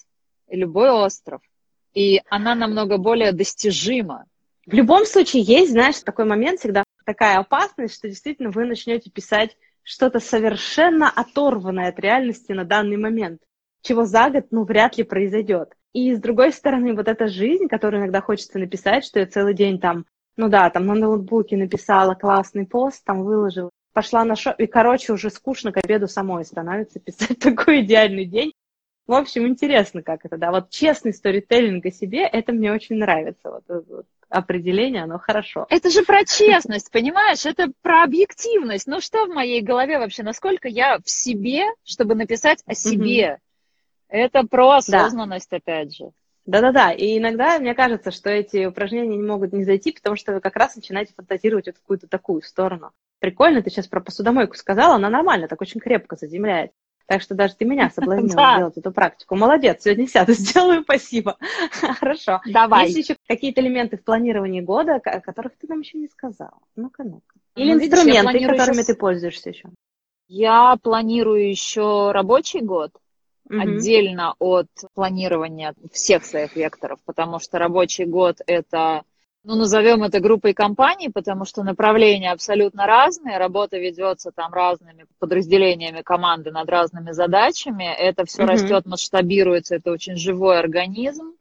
и 0.49 0.57
любой 0.57 0.91
остров. 0.91 1.41
И 1.95 2.21
она 2.29 2.57
намного 2.57 2.99
более 2.99 3.31
достижима. 3.31 4.25
В 4.67 4.73
любом 4.73 5.07
случае 5.07 5.43
есть, 5.43 5.71
знаешь, 5.71 6.01
такой 6.01 6.25
момент 6.25 6.59
всегда 6.59 6.83
такая 7.13 7.39
опасность, 7.39 7.95
что 7.95 8.09
действительно 8.09 8.51
вы 8.51 8.65
начнете 8.65 9.11
писать 9.11 9.57
что-то 9.83 10.19
совершенно 10.19 11.11
оторванное 11.11 11.89
от 11.89 11.99
реальности 11.99 12.53
на 12.53 12.65
данный 12.65 12.97
момент, 12.97 13.43
чего 13.83 14.05
за 14.05 14.31
год, 14.31 14.47
ну, 14.51 14.65
вряд 14.65 14.97
ли 14.97 15.05
произойдет. 15.05 15.75
И 15.93 16.15
с 16.15 16.21
другой 16.21 16.53
стороны, 16.53 16.95
вот 16.95 17.09
эта 17.09 17.27
жизнь, 17.29 17.69
которую 17.69 18.01
иногда 18.01 18.23
хочется 18.23 18.59
написать, 18.59 19.05
что 19.05 19.21
я 19.21 19.27
целый 19.27 19.55
день 19.55 19.79
там, 19.79 20.07
ну 20.37 20.49
да, 20.49 20.71
там 20.71 20.87
на 20.87 20.95
ноутбуке 20.95 21.57
написала 21.57 22.15
классный 22.15 22.67
пост, 22.67 23.05
там 23.05 23.25
выложила 23.25 23.71
пошла 23.93 24.25
на 24.25 24.37
шоу, 24.37 24.55
и, 24.59 24.67
короче, 24.67 25.13
уже 25.13 25.31
скучно 25.31 25.73
к 25.73 25.77
обеду 25.77 26.09
самой 26.09 26.45
становится 26.45 26.99
писать 26.99 27.39
такой 27.41 27.81
идеальный 27.81 28.25
день. 28.25 28.53
В 29.07 29.15
общем, 29.15 29.47
интересно, 29.47 30.03
как 30.03 30.25
это, 30.25 30.37
да. 30.37 30.51
Вот 30.51 30.71
честный 30.71 31.13
сторителлинг 31.13 31.85
о 31.87 31.91
себе, 31.91 32.23
это 32.23 32.53
мне 32.53 32.73
очень 32.73 32.97
нравится. 32.97 33.51
Вот, 33.51 33.85
вот 33.89 34.07
определение, 34.29 35.03
оно 35.03 35.19
хорошо. 35.19 35.67
Это 35.69 35.91
же 35.91 36.05
про 36.05 36.25
честность, 36.25 36.91
понимаешь? 36.91 37.45
Это 37.45 37.71
про 37.83 38.05
объективность. 38.05 38.87
Ну 38.87 39.01
что 39.01 39.27
в 39.27 39.35
моей 39.35 39.61
голове 39.61 39.99
вообще? 39.99 40.23
Насколько 40.23 40.69
я 40.69 40.99
в 40.99 41.11
себе, 41.11 41.65
чтобы 41.85 42.15
написать 42.15 42.63
о 42.67 42.75
себе? 42.75 43.39
Это 44.09 44.47
про 44.47 44.77
осознанность, 44.77 45.51
да. 45.51 45.57
опять 45.57 45.97
же. 45.97 46.11
Да-да-да, 46.45 46.93
и 46.93 47.19
иногда 47.19 47.59
мне 47.61 47.73
кажется, 47.73 48.11
что 48.11 48.29
эти 48.29 48.65
упражнения 48.65 49.17
не 49.17 49.23
могут 49.23 49.53
не 49.53 49.65
зайти, 49.65 49.93
потому 49.93 50.17
что 50.17 50.35
вы 50.35 50.41
как 50.41 50.57
раз 50.57 50.75
начинаете 50.75 51.15
фантазировать 51.15 51.67
вот 51.67 51.77
в 51.77 51.81
какую-то 51.81 52.09
такую 52.09 52.43
сторону. 52.43 52.91
Прикольно, 53.21 53.63
ты 53.63 53.71
сейчас 53.71 53.87
про 53.87 54.01
посудомойку 54.01 54.57
сказала, 54.57 54.97
она 54.97 55.09
нормально, 55.09 55.47
так 55.47 55.61
очень 55.61 55.81
крепко 55.81 56.17
заземляет. 56.17 56.73
Так 57.07 57.23
что 57.23 57.35
даже 57.35 57.55
ты 57.55 57.65
меня 57.65 57.91
соблазнила 57.91 58.37
да. 58.37 58.57
сделать 58.57 58.77
эту 58.79 58.93
практику. 58.93 59.37
Молодец, 59.37 59.83
сегодня 59.83 60.07
сяду, 60.07 60.33
сделаю, 60.35 60.83
спасибо. 60.83 61.37
Хорошо. 61.71 62.41
Давай. 62.47 62.87
Есть 62.87 63.09
еще 63.09 63.17
какие-то 63.27 63.61
элементы 63.61 63.97
в 63.97 64.05
планировании 64.05 64.61
года, 64.61 64.97
о 64.97 65.21
которых 65.21 65.53
ты 65.57 65.67
нам 65.69 65.81
еще 65.81 65.99
не 65.99 66.09
сказала? 66.09 66.59
Ну-ка, 66.77 67.05
ну-ка. 67.05 67.35
Или 67.57 67.75
ну, 67.75 67.85
инструменты, 67.85 68.33
видишь, 68.33 68.51
которыми 68.51 68.77
сейчас... 68.77 68.87
ты 68.87 68.95
пользуешься 68.95 69.51
еще? 69.51 69.69
Я 70.29 70.77
планирую 70.83 71.49
еще 71.49 72.11
рабочий 72.13 72.61
год 72.61 72.93
угу. 73.49 73.61
отдельно 73.61 74.35
от 74.39 74.69
планирования 74.95 75.75
всех 75.93 76.25
своих 76.25 76.57
векторов, 76.57 77.01
потому 77.05 77.39
что 77.39 77.59
рабочий 77.59 78.05
год 78.05 78.39
это 78.47 79.03
ну, 79.45 79.57
назовем 79.57 80.05
это 80.05 80.21
группой 80.21 80.55
компаний, 80.55 81.09
потому 81.09 81.45
что 81.45 81.65
направления 81.65 82.31
абсолютно 82.31 82.87
разные, 82.87 83.39
работа 83.39 83.77
ведется 83.77 84.31
там 84.31 84.53
разными 84.53 85.07
подразделениями 85.19 86.03
команды 86.03 86.53
над 86.53 86.69
разными 86.69 87.11
задачами, 87.11 87.85
это 87.85 88.25
все 88.25 88.43
mm-hmm. 88.43 88.47
растет, 88.47 88.87
масштабируется, 88.87 89.77
это 89.77 89.91
очень 89.91 90.17
живой 90.17 90.61
организм, 90.61 91.35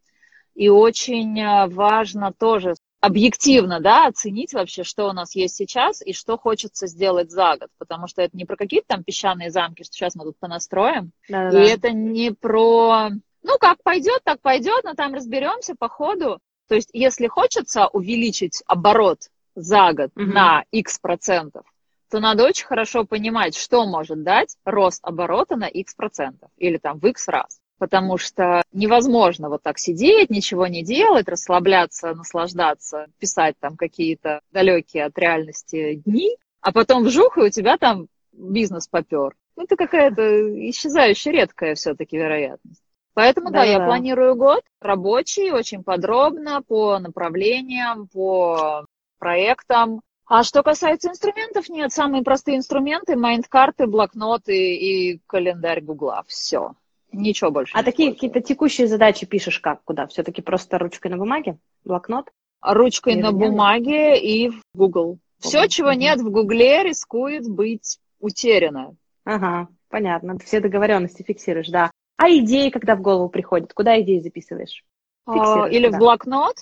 и 0.55 0.69
очень 0.69 1.39
э, 1.39 1.67
важно 1.67 2.33
тоже 2.33 2.73
объективно, 3.01 3.79
да, 3.79 4.07
оценить 4.07 4.53
вообще, 4.53 4.83
что 4.83 5.07
у 5.07 5.13
нас 5.13 5.35
есть 5.35 5.55
сейчас 5.55 6.05
и 6.05 6.13
что 6.13 6.37
хочется 6.37 6.87
сделать 6.87 7.31
за 7.31 7.57
год, 7.57 7.69
потому 7.77 8.07
что 8.07 8.21
это 8.21 8.35
не 8.35 8.45
про 8.45 8.55
какие-то 8.55 8.87
там 8.89 9.03
песчаные 9.03 9.49
замки, 9.51 9.83
что 9.83 9.93
сейчас 9.93 10.15
мы 10.15 10.23
тут 10.23 10.37
понастроим, 10.39 11.11
Да-да-да. 11.29 11.63
и 11.63 11.67
это 11.67 11.91
не 11.91 12.31
про, 12.31 13.09
ну, 13.43 13.57
как 13.59 13.81
пойдет, 13.83 14.21
так 14.23 14.41
пойдет, 14.41 14.83
но 14.83 14.93
там 14.93 15.13
разберемся 15.13 15.75
по 15.77 15.87
ходу, 15.87 16.39
то 16.71 16.75
есть, 16.75 16.89
если 16.93 17.27
хочется 17.27 17.88
увеличить 17.88 18.63
оборот 18.65 19.29
за 19.55 19.91
год 19.91 20.12
mm 20.15 20.23
на 20.23 20.63
X 20.71 20.99
процентов, 20.99 21.65
то 22.10 22.21
надо 22.21 22.45
очень 22.45 22.65
хорошо 22.65 23.03
понимать, 23.03 23.57
что 23.57 23.86
может 23.86 24.23
дать 24.23 24.55
рост 24.63 25.01
оборота 25.03 25.57
на 25.57 25.65
X 25.65 25.95
процентов 25.95 26.49
или 26.55 26.77
там 26.77 26.97
в 26.99 27.05
X 27.07 27.27
раз. 27.27 27.60
Потому 27.77 28.17
что 28.17 28.62
невозможно 28.71 29.49
вот 29.49 29.63
так 29.63 29.79
сидеть, 29.79 30.29
ничего 30.29 30.65
не 30.67 30.81
делать, 30.81 31.27
расслабляться, 31.27 32.13
наслаждаться, 32.13 33.07
писать 33.19 33.55
там 33.60 33.75
какие-то 33.75 34.39
далекие 34.53 35.03
от 35.03 35.17
реальности 35.17 35.95
дни, 35.95 36.38
а 36.62 36.71
потом 36.71 37.03
вжух, 37.03 37.38
и 37.38 37.41
у 37.41 37.49
тебя 37.49 37.77
там 37.77 38.07
бизнес 38.31 38.88
попер. 38.88 39.36
Ну, 39.57 39.63
это 39.63 39.75
какая-то 39.75 40.23
исчезающая 40.69 41.34
редкая 41.34 41.75
все-таки 41.75 42.15
вероятность. 42.15 42.81
Поэтому, 43.13 43.52
да, 43.52 43.60
да, 43.60 43.63
я 43.65 43.80
планирую 43.80 44.36
год 44.36 44.63
рабочий, 44.80 45.52
очень 45.52 45.84
подробно, 45.84 46.62
по 46.62 46.97
направлениям, 47.00 48.08
по 48.08 48.86
проектам. 49.19 50.02
А 50.26 50.43
что 50.43 50.63
касается 50.63 51.10
инструментов, 51.10 51.67
нет, 51.67 51.91
самые 51.91 52.24
простые 52.24 52.58
инструменты, 52.58 53.17
майнд-карты, 53.17 53.86
блокноты 53.86 54.76
и 54.76 55.19
календарь 55.28 55.82
Гугла. 55.82 56.24
Все. 56.26 56.74
Ничего 57.12 57.52
больше. 57.52 57.76
А 57.76 57.84
такие 57.84 58.13
какие-то 58.13 58.39
текущие 58.39 58.88
задачи 58.88 59.26
пишешь 59.26 59.60
как? 59.60 59.84
Куда? 59.84 60.08
Все-таки 60.08 60.41
просто 60.41 60.78
ручкой 60.78 61.12
на 61.12 61.17
бумаге? 61.17 61.58
Блокнот? 61.84 62.30
Ручкой 62.62 63.13
и 63.13 63.21
на 63.21 63.34
бумаге 63.34 64.17
и 64.17 64.50
в 64.50 64.62
Google. 64.74 65.19
Все, 65.39 65.67
чего 65.67 65.91
нет 65.91 66.21
в 66.21 66.30
Гугле, 66.30 66.84
рискует 66.84 67.50
быть 67.50 68.00
утеряно. 68.19 68.95
Ага, 69.26 69.67
понятно. 69.89 70.38
Все 70.39 70.62
договоренности 70.62 71.24
фиксируешь, 71.24 71.67
да. 71.67 71.90
А 72.21 72.29
идеи, 72.29 72.69
когда 72.69 72.95
в 72.95 73.01
голову 73.01 73.29
приходят, 73.29 73.73
куда 73.73 73.99
идеи 74.01 74.19
записываешь? 74.19 74.84
А, 75.25 75.67
или 75.67 75.88
куда? 75.88 75.97
в 75.97 75.99
блокнот, 75.99 76.55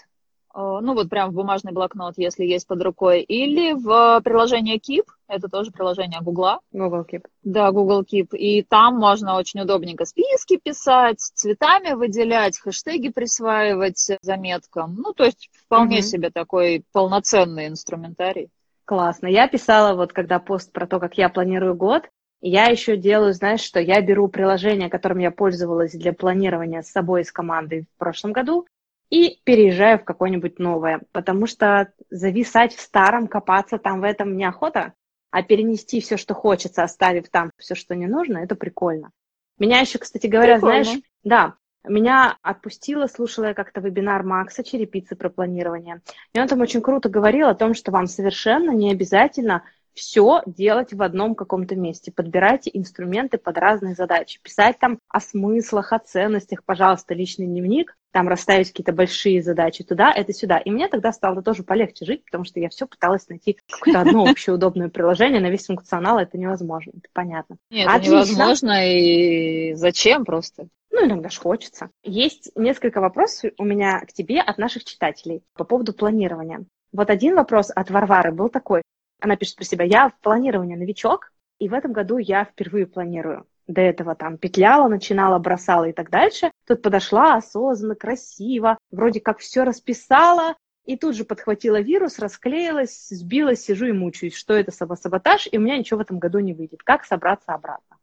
а, 0.54 0.80
ну 0.80 0.94
вот 0.94 1.10
прям 1.10 1.32
в 1.32 1.34
бумажный 1.34 1.74
блокнот, 1.74 2.14
если 2.16 2.46
есть 2.46 2.66
под 2.66 2.82
рукой, 2.82 3.24
или 3.24 3.74
в 3.74 4.22
приложение 4.22 4.78
Keep, 4.78 5.04
это 5.28 5.50
тоже 5.50 5.72
приложение 5.72 6.22
Гугла. 6.22 6.62
Google 6.72 7.02
Keep. 7.02 7.26
Да, 7.44 7.72
Google 7.74 8.04
Keep. 8.04 8.38
И 8.38 8.64
там 8.64 8.96
можно 8.96 9.36
очень 9.36 9.60
удобненько 9.60 10.06
списки 10.06 10.56
писать, 10.56 11.20
цветами 11.20 11.94
выделять, 11.94 12.58
хэштеги 12.58 13.10
присваивать 13.10 14.12
заметкам. 14.22 14.96
Ну, 14.96 15.12
то 15.12 15.26
есть 15.26 15.50
вполне 15.66 15.98
угу. 15.98 16.04
себе 16.04 16.30
такой 16.30 16.86
полноценный 16.94 17.68
инструментарий. 17.68 18.50
Классно. 18.86 19.28
Я 19.28 19.50
писала 19.50 19.94
вот 19.94 20.14
когда 20.14 20.40
пост 20.40 20.72
про 20.72 20.88
то, 20.88 21.02
как 21.02 21.18
я 21.18 21.28
планирую 21.28 21.76
год, 21.76 22.04
я 22.42 22.66
еще 22.66 22.96
делаю, 22.98 23.34
знаешь, 23.34 23.62
что 23.62 23.80
я 23.80 24.02
беру 24.02 24.28
приложение, 24.28 24.90
которым 24.90 25.20
я 25.20 25.32
пользовалась 25.32 25.92
для 25.92 26.14
планирования 26.14 26.82
с 26.82 26.92
собой, 26.92 27.26
с 27.26 27.32
командой 27.32 27.82
в 27.82 28.00
прошлом 28.00 28.32
году, 28.32 28.66
и 29.10 29.40
переезжаю 29.44 30.00
в 30.00 30.04
какое-нибудь 30.04 30.60
новое, 30.60 31.02
потому 31.12 31.48
что 31.48 31.92
зависать 32.10 32.76
в 32.76 32.80
старом, 32.80 33.28
копаться 33.28 33.78
там 33.78 34.02
в 34.02 34.04
этом 34.04 34.38
неохота, 34.38 34.94
а 35.32 35.44
перенести 35.44 36.00
все, 36.00 36.18
что 36.18 36.34
хочется, 36.34 36.84
оставив 36.84 37.30
там 37.30 37.52
все, 37.58 37.76
что 37.76 37.96
не 37.96 38.08
нужно, 38.08 38.40
это 38.40 38.56
прикольно. 38.56 39.12
Меня 39.58 39.80
еще, 39.80 39.98
кстати 40.00 40.28
говоря, 40.28 40.56
прикольно. 40.56 40.84
знаешь, 40.84 41.02
да, 41.24 41.56
меня 41.88 42.38
отпустила, 42.42 43.08
слушала 43.08 43.46
я 43.46 43.54
как-то 43.54 43.82
вебинар 43.82 44.24
Макса 44.24 44.64
Черепицы 44.64 45.16
про 45.16 45.30
планирование. 45.30 46.02
И 46.34 46.40
он 46.40 46.48
там 46.48 46.62
очень 46.62 46.82
круто 46.82 47.10
говорил 47.10 47.48
о 47.48 47.56
том, 47.56 47.74
что 47.74 47.92
вам 47.92 48.08
совершенно 48.08 48.72
не 48.72 48.92
обязательно 48.92 49.64
все 49.94 50.42
делать 50.46 50.94
в 50.94 51.02
одном 51.02 51.36
каком-то 51.36 51.76
месте. 51.76 52.12
Подбирайте 52.12 52.72
инструменты 52.74 53.38
под 53.38 53.58
разные 53.58 53.96
задачи. 53.96 54.40
Писать 54.42 54.80
там 54.80 55.00
о 55.10 55.20
смыслах, 55.20 55.94
о 55.94 56.00
ценностях, 56.00 56.64
пожалуйста, 56.64 57.14
личный 57.14 57.48
дневник, 57.48 57.96
там 58.12 58.28
расставить 58.28 58.70
какие-то 58.70 58.94
большие 58.94 59.42
задачи 59.42 59.84
туда, 59.84 60.12
это 60.12 60.34
сюда. 60.34 60.58
И 60.58 60.72
мне 60.72 60.88
тогда 60.88 61.12
стало 61.12 61.42
тоже 61.42 61.64
полегче 61.64 62.06
жить, 62.06 62.26
потому 62.26 62.44
что 62.44 62.60
я 62.60 62.70
все 62.70 62.88
пыталась 62.88 63.28
найти 63.30 63.58
какое-то 63.70 64.02
одно 64.02 64.24
общее 64.24 64.56
удобное 64.56 64.90
приложение 64.90 65.42
на 65.42 65.50
весь 65.50 65.66
функционал, 65.66 66.18
это 66.18 66.38
невозможно, 66.38 66.92
это 66.98 67.10
понятно. 67.14 67.58
Нет, 67.70 67.90
это 67.90 68.06
невозможно, 68.06 68.88
и 68.88 69.74
зачем 69.76 70.26
просто? 70.26 70.68
Ну, 70.92 71.06
иногда 71.06 71.30
же 71.30 71.40
хочется. 71.40 71.90
Есть 72.04 72.52
несколько 72.56 73.00
вопросов 73.00 73.52
у 73.58 73.64
меня 73.64 74.00
к 74.02 74.14
тебе 74.14 74.42
от 74.42 74.58
наших 74.58 74.84
читателей 74.86 75.44
по 75.56 75.64
поводу 75.64 75.94
планирования. 75.94 76.66
Вот 76.92 77.10
один 77.10 77.36
вопрос 77.36 77.72
от 77.74 77.92
Варвары 77.92 78.32
был 78.32 78.50
такой. 78.50 78.82
Она 79.20 79.36
пишет 79.36 79.58
про 79.58 79.66
себя, 79.66 79.86
я 79.86 80.10
в 80.10 80.20
планировании 80.20 80.76
новичок, 80.76 81.32
и 81.60 81.68
в 81.68 81.74
этом 81.74 81.92
году 81.92 82.18
я 82.18 82.46
впервые 82.46 82.88
планирую. 82.88 83.46
До 83.68 83.82
этого 83.82 84.16
там 84.16 84.38
петляла, 84.38 84.88
начинала, 84.88 85.38
бросала 85.38 85.86
и 85.86 85.94
так 85.94 86.10
дальше. 86.10 86.52
Тут 86.66 86.82
подошла 86.82 87.36
осознанно, 87.36 87.96
красиво, 87.96 88.78
вроде 88.92 89.20
как 89.20 89.40
все 89.40 89.64
расписала, 89.64 90.56
и 90.86 90.98
тут 90.98 91.16
же 91.16 91.24
подхватила 91.24 91.80
вирус, 91.80 92.18
расклеилась, 92.18 93.10
сбилась, 93.10 93.62
сижу 93.62 93.86
и 93.88 93.92
мучаюсь, 93.92 94.34
что 94.34 94.54
это 94.54 94.72
самосаботаж, 94.72 95.48
и 95.52 95.58
у 95.58 95.62
меня 95.62 95.78
ничего 95.78 96.00
в 96.00 96.02
этом 96.02 96.18
году 96.18 96.40
не 96.40 96.54
выйдет. 96.54 96.82
Как 96.82 97.06
собраться 97.06 97.54
обратно? 97.54 97.98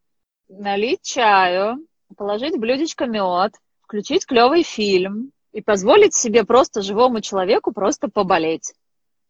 Налить 0.48 1.02
чаю, 1.02 1.84
положить 2.16 2.58
блюдечко 2.58 3.06
мед, 3.06 3.54
включить 3.80 4.26
клевый 4.26 4.62
фильм 4.62 5.32
и 5.50 5.62
позволить 5.62 6.14
себе 6.14 6.44
просто 6.44 6.82
живому 6.82 7.20
человеку 7.20 7.72
просто 7.72 8.08
поболеть 8.08 8.72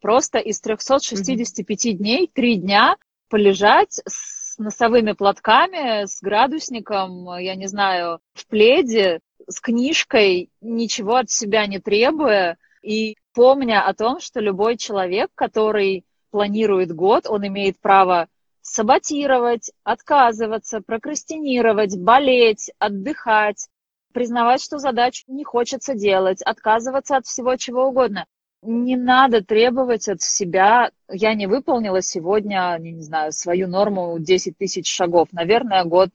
просто 0.00 0.38
из 0.38 0.60
365 0.60 1.86
mm-hmm. 1.86 1.92
дней 1.92 2.30
три 2.32 2.56
дня 2.56 2.96
полежать 3.28 4.00
с 4.06 4.58
носовыми 4.58 5.12
платками, 5.12 6.06
с 6.06 6.20
градусником, 6.20 7.28
я 7.38 7.54
не 7.54 7.66
знаю, 7.66 8.20
в 8.34 8.46
пледе, 8.46 9.20
с 9.48 9.60
книжкой, 9.60 10.50
ничего 10.60 11.16
от 11.16 11.30
себя 11.30 11.66
не 11.66 11.78
требуя, 11.78 12.56
и 12.82 13.16
помня 13.34 13.86
о 13.86 13.94
том, 13.94 14.20
что 14.20 14.40
любой 14.40 14.76
человек, 14.76 15.30
который 15.34 16.04
планирует 16.30 16.92
год, 16.92 17.26
он 17.28 17.46
имеет 17.46 17.78
право 17.80 18.28
саботировать, 18.62 19.70
отказываться, 19.84 20.80
прокрастинировать, 20.80 21.96
болеть, 21.98 22.70
отдыхать, 22.78 23.68
признавать, 24.12 24.62
что 24.62 24.78
задачу 24.78 25.24
не 25.28 25.44
хочется 25.44 25.94
делать, 25.94 26.42
отказываться 26.42 27.16
от 27.16 27.26
всего 27.26 27.56
чего 27.56 27.88
угодно 27.88 28.26
не 28.66 28.96
надо 28.96 29.42
требовать 29.44 30.08
от 30.08 30.20
себя, 30.22 30.90
я 31.08 31.34
не 31.34 31.46
выполнила 31.46 32.02
сегодня, 32.02 32.76
не, 32.78 32.92
не 32.92 33.02
знаю, 33.02 33.32
свою 33.32 33.68
норму 33.68 34.18
10 34.18 34.58
тысяч 34.58 34.92
шагов. 34.92 35.28
Наверное, 35.32 35.84
год 35.84 36.10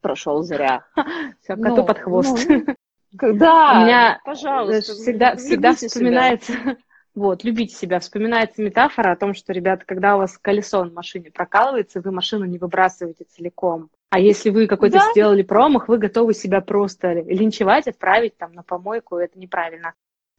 прошел 0.00 0.42
зря. 0.42 0.84
Все, 1.42 1.56
коту 1.56 1.76
ну, 1.76 1.84
под 1.84 1.98
хвост. 1.98 2.48
Ну, 2.48 2.64
да, 3.12 3.72
У 3.72 3.84
меня 3.84 4.20
пожалуйста. 4.24 4.94
Всегда, 4.94 5.36
всегда 5.36 5.74
вспоминается 5.74 6.52
Вот, 7.14 7.44
любите 7.44 7.74
себя. 7.74 8.00
Вспоминается 8.00 8.62
метафора 8.62 9.12
о 9.12 9.16
том, 9.16 9.34
что, 9.34 9.52
ребята, 9.52 9.84
когда 9.86 10.16
у 10.16 10.20
вас 10.20 10.38
колесо 10.38 10.82
на 10.84 10.92
машине 10.92 11.30
прокалывается, 11.30 12.00
вы 12.00 12.10
машину 12.10 12.46
не 12.46 12.58
выбрасываете 12.58 13.24
целиком. 13.24 13.90
А 14.08 14.18
если 14.18 14.48
вы 14.50 14.66
какой-то 14.66 14.98
да. 14.98 15.10
сделали 15.10 15.42
промах, 15.42 15.88
вы 15.88 15.98
готовы 15.98 16.32
себя 16.32 16.62
просто 16.62 17.12
линчевать, 17.12 17.86
отправить 17.86 18.36
там 18.38 18.52
на 18.52 18.62
помойку, 18.62 19.16
это 19.16 19.38
неправильно. 19.38 19.92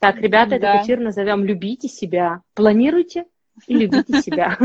Так, 0.03 0.17
ребята, 0.17 0.59
да. 0.59 0.73
этот 0.73 0.83
эфир 0.83 0.99
назовем 0.99 1.45
«Любите 1.45 1.87
себя». 1.87 2.41
Планируйте 2.55 3.23
и 3.67 3.73
любите 3.73 4.21
себя. 4.21 4.57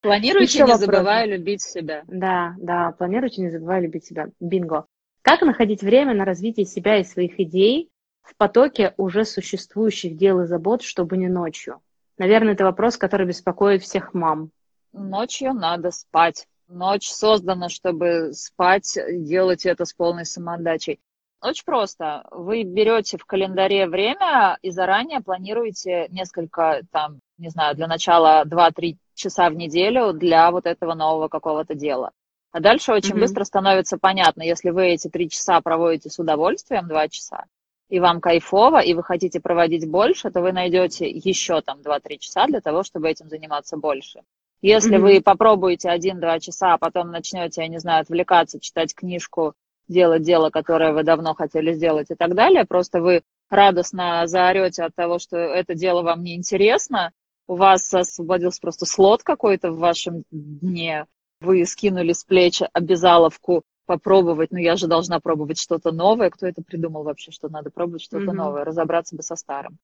Планируйте, 0.00 0.64
не 0.64 0.76
забывая 0.78 1.26
любить 1.26 1.60
себя. 1.60 2.04
Да, 2.06 2.54
да, 2.58 2.92
планируйте, 2.92 3.42
не 3.42 3.50
забывая 3.50 3.82
любить 3.82 4.06
себя. 4.06 4.28
Бинго. 4.40 4.86
Как 5.20 5.42
находить 5.42 5.82
время 5.82 6.14
на 6.14 6.24
развитие 6.24 6.64
себя 6.64 6.96
и 6.98 7.04
своих 7.04 7.38
идей, 7.38 7.90
в 8.22 8.34
потоке 8.34 8.94
уже 8.96 9.26
существующих 9.26 10.16
дел 10.16 10.40
и 10.40 10.46
забот, 10.46 10.80
чтобы 10.80 11.18
не 11.18 11.28
ночью? 11.28 11.80
Наверное, 12.16 12.54
это 12.54 12.64
вопрос, 12.64 12.96
который 12.96 13.26
беспокоит 13.26 13.82
всех 13.82 14.14
мам. 14.14 14.52
Ночью 14.94 15.52
надо 15.52 15.90
спать. 15.90 16.46
Ночь 16.66 17.10
создана, 17.10 17.68
чтобы 17.68 18.32
спать, 18.32 18.98
делать 19.10 19.66
это 19.66 19.84
с 19.84 19.92
полной 19.92 20.24
самоотдачей. 20.24 20.98
Очень 21.42 21.64
просто. 21.64 22.24
Вы 22.30 22.62
берете 22.62 23.18
в 23.18 23.26
календаре 23.26 23.88
время 23.88 24.58
и 24.62 24.70
заранее 24.70 25.20
планируете 25.20 26.06
несколько, 26.10 26.82
там, 26.92 27.18
не 27.36 27.48
знаю, 27.48 27.74
для 27.74 27.88
начала 27.88 28.44
2-3 28.46 28.96
часа 29.14 29.50
в 29.50 29.54
неделю 29.54 30.12
для 30.12 30.52
вот 30.52 30.66
этого 30.66 30.94
нового 30.94 31.26
какого-то 31.26 31.74
дела. 31.74 32.12
А 32.52 32.60
дальше 32.60 32.92
очень 32.92 33.16
mm-hmm. 33.16 33.20
быстро 33.20 33.44
становится 33.44 33.98
понятно, 33.98 34.42
если 34.42 34.70
вы 34.70 34.88
эти 34.88 35.08
три 35.08 35.28
часа 35.28 35.60
проводите 35.60 36.10
с 36.10 36.18
удовольствием, 36.18 36.86
два 36.86 37.08
часа, 37.08 37.44
и 37.88 37.98
вам 37.98 38.20
кайфово, 38.20 38.80
и 38.80 38.94
вы 38.94 39.02
хотите 39.02 39.40
проводить 39.40 39.88
больше, 39.88 40.30
то 40.30 40.42
вы 40.42 40.52
найдете 40.52 41.08
еще 41.08 41.60
там 41.60 41.80
2-3 41.80 42.18
часа 42.18 42.46
для 42.46 42.60
того, 42.60 42.84
чтобы 42.84 43.10
этим 43.10 43.28
заниматься 43.28 43.76
больше. 43.76 44.20
Если 44.60 44.96
mm-hmm. 44.96 45.00
вы 45.00 45.20
попробуете 45.20 45.88
один-два 45.90 46.38
часа, 46.38 46.74
а 46.74 46.78
потом 46.78 47.10
начнете, 47.10 47.62
я 47.62 47.68
не 47.68 47.78
знаю, 47.78 48.02
отвлекаться, 48.02 48.60
читать 48.60 48.94
книжку, 48.94 49.54
делать 49.92 50.22
дело, 50.22 50.50
которое 50.50 50.92
вы 50.92 51.02
давно 51.04 51.34
хотели 51.34 51.72
сделать 51.72 52.10
и 52.10 52.14
так 52.14 52.34
далее, 52.34 52.64
просто 52.64 53.00
вы 53.00 53.22
радостно 53.50 54.26
заорете 54.26 54.84
от 54.84 54.94
того, 54.94 55.18
что 55.18 55.36
это 55.36 55.74
дело 55.74 56.02
вам 56.02 56.22
не 56.22 56.34
интересно, 56.34 57.12
у 57.46 57.56
вас 57.56 57.92
освободился 57.92 58.60
просто 58.60 58.86
слот 58.86 59.22
какой-то 59.22 59.70
в 59.70 59.78
вашем 59.78 60.24
дне, 60.30 61.06
вы 61.40 61.66
скинули 61.66 62.12
с 62.12 62.24
плеч 62.24 62.62
обязаловку 62.72 63.62
попробовать, 63.86 64.52
но 64.52 64.58
я 64.58 64.76
же 64.76 64.86
должна 64.86 65.20
пробовать 65.20 65.58
что-то 65.58 65.92
новое. 65.92 66.30
Кто 66.30 66.46
это 66.46 66.62
придумал 66.62 67.02
вообще, 67.02 67.30
что 67.30 67.48
надо 67.48 67.70
пробовать 67.70 68.02
что-то 68.02 68.26
mm-hmm. 68.26 68.32
новое, 68.32 68.64
разобраться 68.64 69.16
бы 69.16 69.22
со 69.22 69.36
старым. 69.36 69.78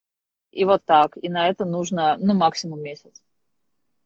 И 0.52 0.64
вот 0.64 0.82
так. 0.84 1.16
И 1.20 1.28
на 1.28 1.48
это 1.48 1.64
нужно, 1.64 2.16
ну, 2.18 2.34
максимум 2.34 2.80
месяц. 2.80 3.22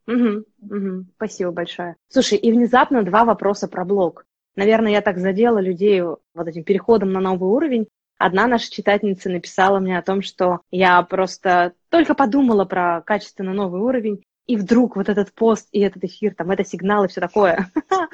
Угу, 0.08 0.44
угу. 0.62 1.04
Спасибо 1.14 1.52
большое. 1.52 1.96
Слушай, 2.08 2.38
и 2.38 2.50
внезапно 2.50 3.04
два 3.04 3.24
вопроса 3.24 3.68
про 3.68 3.84
блог. 3.84 4.26
Наверное, 4.56 4.92
я 4.92 5.00
так 5.00 5.18
задела 5.18 5.58
людей 5.58 6.02
вот 6.02 6.18
этим 6.46 6.64
переходом 6.64 7.12
на 7.12 7.20
новый 7.20 7.48
уровень. 7.48 7.88
Одна 8.18 8.46
наша 8.46 8.70
читательница 8.70 9.30
написала 9.30 9.80
мне 9.80 9.98
о 9.98 10.02
том, 10.02 10.22
что 10.22 10.60
я 10.70 11.02
просто 11.02 11.72
только 11.88 12.14
подумала 12.14 12.64
про 12.64 13.02
качественно 13.02 13.52
новый 13.52 13.80
уровень, 13.80 14.22
и 14.46 14.56
вдруг 14.56 14.96
вот 14.96 15.08
этот 15.08 15.32
пост 15.32 15.68
и 15.72 15.80
этот 15.80 16.04
эфир, 16.04 16.34
там, 16.34 16.50
это 16.50 16.64
сигнал 16.64 17.04
и 17.04 17.08
все 17.08 17.20
такое. 17.20 17.70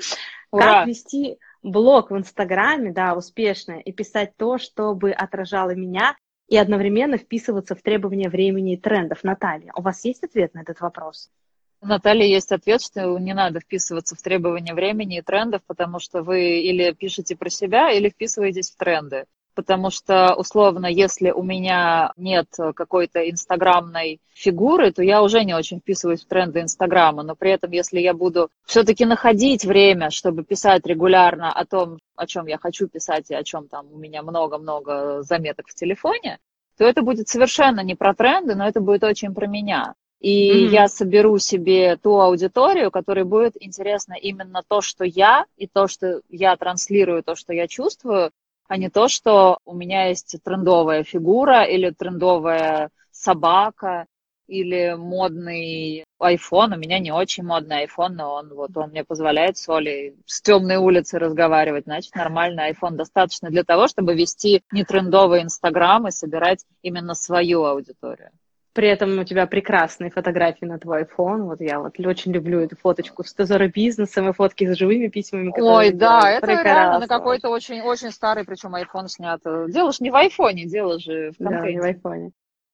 Как 0.53 0.87
вести 0.87 1.39
блог 1.63 2.11
в 2.11 2.17
Инстаграме, 2.17 2.93
да, 2.93 3.15
успешно, 3.15 3.73
и 3.73 3.93
писать 3.93 4.33
то, 4.37 4.59
чтобы 4.59 5.13
отражало 5.13 5.75
меня, 5.75 6.17
и 6.49 6.57
одновременно 6.57 7.19
вписываться 7.19 7.75
в 7.75 7.83
требования 7.83 8.31
времени 8.31 8.75
и 8.75 8.81
трендов. 8.81 9.23
Наталья, 9.23 9.73
у 9.77 9.83
вас 9.83 10.05
есть 10.05 10.25
ответ 10.25 10.55
на 10.55 10.61
этот 10.61 10.81
вопрос? 10.81 11.31
У 11.81 11.87
Натальи 11.87 12.27
есть 12.27 12.51
ответ, 12.53 12.83
что 12.83 13.19
не 13.19 13.35
надо 13.35 13.61
вписываться 13.61 14.17
в 14.17 14.23
требования 14.23 14.75
времени 14.75 15.19
и 15.19 15.23
трендов, 15.23 15.63
потому 15.67 16.01
что 16.01 16.23
вы 16.23 16.61
или 16.61 16.93
пишете 16.93 17.37
про 17.37 17.51
себя, 17.51 17.91
или 17.93 18.09
вписываетесь 18.09 18.71
в 18.71 18.77
тренды 18.77 19.27
потому 19.59 19.91
что, 19.91 20.37
условно, 20.37 20.87
если 20.87 21.33
у 21.33 21.43
меня 21.43 22.13
нет 22.17 22.47
какой-то 22.77 23.29
инстаграмной 23.29 24.21
фигуры, 24.33 24.93
то 24.93 25.03
я 25.03 25.21
уже 25.21 25.43
не 25.43 25.53
очень 25.53 25.81
вписываюсь 25.81 26.23
в 26.23 26.29
тренды 26.29 26.61
Инстаграма, 26.61 27.25
но 27.25 27.35
при 27.35 27.51
этом, 27.51 27.73
если 27.73 27.99
я 27.99 28.15
буду 28.15 28.51
все-таки 28.67 29.05
находить 29.05 29.65
время, 29.65 30.11
чтобы 30.11 30.45
писать 30.45 30.87
регулярно 30.87 31.53
о 31.53 31.65
том, 31.67 31.99
о 32.15 32.29
чем 32.29 32.47
я 32.47 32.57
хочу 32.57 32.87
писать 32.87 33.33
и 33.33 33.35
о 33.35 33.43
чем 33.43 33.67
там 33.67 33.93
у 33.93 33.99
меня 33.99 34.23
много-много 34.23 35.23
заметок 35.23 35.67
в 35.67 35.75
телефоне, 35.75 36.39
то 36.77 36.85
это 36.85 37.03
будет 37.03 37.27
совершенно 37.27 37.81
не 37.81 37.97
про 37.97 38.15
тренды, 38.15 38.55
но 38.55 38.65
это 38.65 38.81
будет 38.81 39.03
очень 39.03 39.35
про 39.35 39.49
меня. 39.49 39.95
И 40.21 40.51
mm-hmm. 40.51 40.71
я 40.71 40.89
соберу 40.89 41.39
себе 41.39 41.97
ту 41.97 42.19
аудиторию, 42.19 42.91
которой 42.91 43.25
будет 43.25 43.55
интересно 43.61 44.15
именно 44.15 44.63
то, 44.67 44.81
что 44.81 45.05
я, 45.05 45.47
и 45.57 45.69
то, 45.69 45.87
что 45.87 46.23
я 46.29 46.57
транслирую, 46.57 47.23
то, 47.23 47.37
что 47.37 47.53
я 47.53 47.69
чувствую, 47.69 48.33
а 48.67 48.77
не 48.77 48.91
то, 48.91 49.09
что 49.09 49.59
у 49.65 49.75
меня 49.75 50.09
есть 50.09 50.37
трендовая 50.43 51.05
фигура 51.05 51.63
или 51.65 51.91
трендовая 51.91 52.91
собака 53.13 54.07
или 54.49 54.95
модный 54.99 56.05
iPhone. 56.21 56.75
У 56.75 56.79
меня 56.79 56.99
не 56.99 57.13
очень 57.13 57.45
модный 57.45 57.85
iPhone, 57.85 58.15
но 58.15 58.35
он, 58.35 58.49
вот, 58.55 58.77
он 58.77 58.91
мне 58.91 59.05
позволяет 59.05 59.57
с 59.57 59.69
Олей 59.69 60.17
с 60.27 60.43
темной 60.43 60.77
улицы 60.77 61.19
разговаривать. 61.19 61.85
Значит, 61.85 62.15
нормальный 62.15 62.73
iPhone 62.73 62.97
достаточно 62.97 63.51
для 63.51 63.63
того, 63.63 63.87
чтобы 63.87 64.15
вести 64.15 64.63
не 64.73 64.85
трендовый 64.85 65.43
Инстаграм 65.43 66.09
и 66.09 66.11
собирать 66.11 66.65
именно 66.83 67.15
свою 67.15 67.65
аудиторию. 67.65 68.31
При 68.79 68.87
этом 68.87 69.19
у 69.19 69.25
тебя 69.25 69.49
прекрасные 69.49 70.09
фотографии 70.09 70.65
на 70.65 70.79
твой 70.79 71.03
iPhone. 71.03 71.47
Вот 71.47 71.61
я 71.61 71.81
вот 71.81 71.99
очень 71.99 72.31
люблю 72.31 72.61
эту 72.61 72.77
фоточку 72.77 73.25
с 73.25 73.35
Тезора 73.35 73.67
бизнесом 73.67 74.29
и 74.29 74.33
фотки 74.33 74.73
с 74.73 74.77
живыми 74.77 75.09
письмами. 75.09 75.53
Ой, 75.53 75.91
да, 75.91 76.31
это 76.31 76.47
прекрасно. 76.47 76.69
реально 76.69 76.99
на 77.01 77.09
какой-то 77.09 77.49
очень, 77.49 77.81
очень 77.81 78.13
старый, 78.13 78.45
причем 78.45 78.77
iPhone 78.77 79.09
снят. 79.09 79.41
Делаешь 79.43 79.99
не 79.99 80.13
в 80.13 80.15
айфоне, 80.15 80.67
делаешь 80.67 81.03
же 81.03 81.33
в 81.33 81.39
контейнере. 81.39 81.61
Да, 81.61 81.71
не 81.73 81.81
в 81.81 81.85
айфоне. 81.87 82.31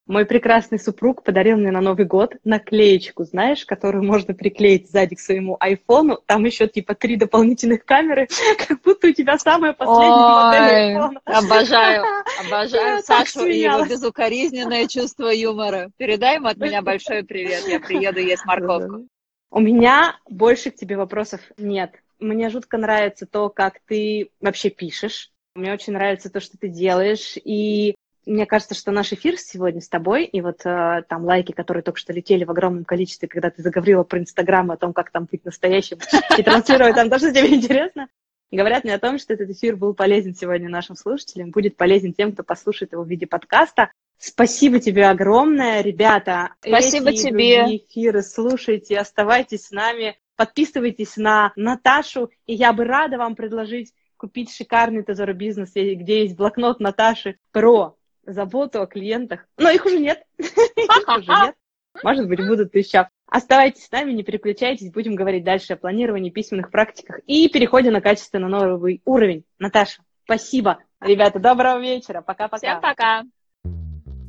Мой 0.07 0.25
прекрасный 0.27 0.79
супруг 0.79 1.23
подарил 1.23 1.57
мне 1.57 1.71
на 1.71 1.81
Новый 1.81 2.05
год 2.05 2.35
наклеечку, 2.43 3.23
знаешь, 3.23 3.65
которую 3.65 4.03
можно 4.03 4.35
приклеить 4.35 4.89
сзади 4.89 5.15
к 5.15 5.19
своему 5.19 5.57
айфону. 5.59 6.19
Там 6.27 6.45
еще 6.45 6.67
типа 6.67 6.93
три 6.93 7.15
дополнительных 7.15 7.85
камеры, 7.85 8.27
как 8.67 8.81
будто 8.83 9.07
у 9.07 9.11
тебя 9.13 9.39
самая 9.39 9.73
последняя 9.73 10.35
модель 10.35 10.75
айфона. 10.75 11.21
Обожаю, 11.25 12.03
обожаю 12.47 13.01
Сашу 13.01 13.45
и 13.45 13.57
его 13.57 13.83
безукоризненное 13.85 14.87
чувство 14.87 15.29
юмора. 15.29 15.89
Передай 15.97 16.35
ему 16.35 16.49
от 16.49 16.57
меня 16.57 16.83
большой 16.83 17.23
привет, 17.23 17.67
я 17.67 17.79
приеду 17.79 18.19
есть 18.19 18.45
морковку. 18.45 19.07
У 19.49 19.59
меня 19.59 20.19
больше 20.29 20.69
к 20.69 20.75
тебе 20.75 20.97
вопросов 20.97 21.41
нет. 21.57 21.93
Мне 22.19 22.49
жутко 22.49 22.77
нравится 22.77 23.25
то, 23.25 23.49
как 23.49 23.79
ты 23.87 24.29
вообще 24.39 24.69
пишешь. 24.69 25.31
Мне 25.55 25.73
очень 25.73 25.93
нравится 25.93 26.29
то, 26.29 26.39
что 26.39 26.57
ты 26.57 26.67
делаешь. 26.67 27.37
И 27.43 27.95
мне 28.25 28.45
кажется, 28.45 28.75
что 28.75 28.91
наш 28.91 29.13
эфир 29.13 29.37
сегодня 29.37 29.81
с 29.81 29.89
тобой, 29.89 30.25
и 30.25 30.41
вот 30.41 30.65
э, 30.65 31.03
там 31.07 31.25
лайки, 31.25 31.51
которые 31.51 31.83
только 31.83 31.99
что 31.99 32.13
летели 32.13 32.43
в 32.43 32.51
огромном 32.51 32.85
количестве, 32.85 33.27
когда 33.27 33.49
ты 33.49 33.61
заговорила 33.61 34.03
про 34.03 34.19
Инстаграм, 34.19 34.71
о 34.71 34.77
том, 34.77 34.93
как 34.93 35.11
там 35.11 35.27
быть 35.31 35.45
настоящим 35.45 35.99
и 36.37 36.43
транслировать 36.43 36.95
там 36.95 37.09
то, 37.09 37.19
что 37.19 37.31
тебе 37.31 37.53
интересно, 37.53 38.07
говорят 38.51 38.83
мне 38.83 38.95
о 38.95 38.99
том, 38.99 39.19
что 39.19 39.33
этот 39.33 39.49
эфир 39.49 39.75
был 39.75 39.93
полезен 39.93 40.35
сегодня 40.35 40.69
нашим 40.69 40.95
слушателям, 40.95 41.51
будет 41.51 41.77
полезен 41.77 42.13
тем, 42.13 42.31
кто 42.33 42.43
послушает 42.43 42.93
его 42.93 43.03
в 43.03 43.07
виде 43.07 43.27
подкаста. 43.27 43.91
Спасибо 44.17 44.79
тебе 44.79 45.07
огромное, 45.07 45.81
ребята. 45.81 46.53
Спасибо 46.65 47.09
Эти 47.09 47.23
тебе. 47.23 47.77
эфиры 47.77 48.21
слушайте, 48.23 48.97
оставайтесь 48.97 49.67
с 49.67 49.71
нами, 49.71 50.17
подписывайтесь 50.35 51.17
на 51.17 51.51
Наташу, 51.55 52.31
и 52.45 52.53
я 52.53 52.73
бы 52.73 52.85
рада 52.85 53.17
вам 53.17 53.35
предложить 53.35 53.93
купить 54.17 54.51
шикарный 54.51 55.03
Тезоро 55.03 55.33
бизнес, 55.33 55.71
где 55.73 56.23
есть 56.23 56.35
блокнот 56.35 56.79
Наташи 56.79 57.37
про 57.51 57.97
заботу 58.25 58.81
о 58.81 58.87
клиентах. 58.87 59.45
Но 59.57 59.69
их 59.69 59.85
уже 59.85 59.99
нет. 59.99 60.23
Их 60.37 61.17
уже 61.17 61.31
нет. 61.45 61.55
Может 62.03 62.27
быть, 62.27 62.45
будут 62.45 62.75
еще. 62.75 63.07
Оставайтесь 63.27 63.85
с 63.85 63.91
нами, 63.91 64.11
не 64.11 64.23
переключайтесь, 64.23 64.91
будем 64.91 65.15
говорить 65.15 65.43
дальше 65.43 65.73
о 65.73 65.77
планировании, 65.77 66.29
письменных 66.29 66.69
практиках 66.69 67.19
и 67.25 67.49
переходе 67.49 67.89
на 67.89 68.01
качественно 68.01 68.47
новый 68.47 69.01
уровень. 69.05 69.43
Наташа, 69.57 70.03
спасибо. 70.25 70.79
Ребята, 71.01 71.39
доброго 71.39 71.79
вечера. 71.79 72.21
Пока-пока. 72.21 72.57
Всем 72.57 72.81
пока. 72.81 73.23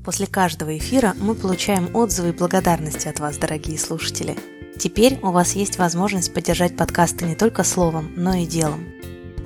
После 0.05 0.27
каждого 0.27 0.77
эфира 0.77 1.15
мы 1.21 1.35
получаем 1.35 1.95
отзывы 1.95 2.29
и 2.29 2.33
благодарности 2.33 3.09
от 3.09 3.19
вас, 3.19 3.39
дорогие 3.39 3.79
слушатели. 3.79 4.37
Теперь 4.79 5.19
у 5.23 5.31
вас 5.31 5.55
есть 5.55 5.79
возможность 5.79 6.33
поддержать 6.33 6.77
подкасты 6.77 7.25
не 7.25 7.35
только 7.35 7.65
словом, 7.65 8.13
но 8.17 8.35
и 8.35 8.47
делом. 8.47 8.87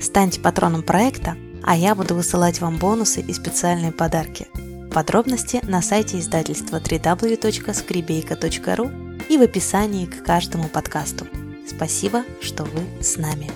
Станьте 0.00 0.40
патроном 0.40 0.82
проекта– 0.82 1.36
а 1.62 1.76
я 1.76 1.94
буду 1.94 2.14
высылать 2.14 2.60
вам 2.60 2.78
бонусы 2.78 3.20
и 3.20 3.32
специальные 3.32 3.92
подарки. 3.92 4.48
Подробности 4.92 5.60
на 5.62 5.82
сайте 5.82 6.18
издательства 6.18 6.80
www.skribейка.ru 6.80 9.28
и 9.28 9.38
в 9.38 9.42
описании 9.42 10.06
к 10.06 10.24
каждому 10.24 10.68
подкасту. 10.68 11.28
Спасибо, 11.68 12.24
что 12.40 12.64
вы 12.64 12.80
с 13.00 13.16
нами. 13.16 13.48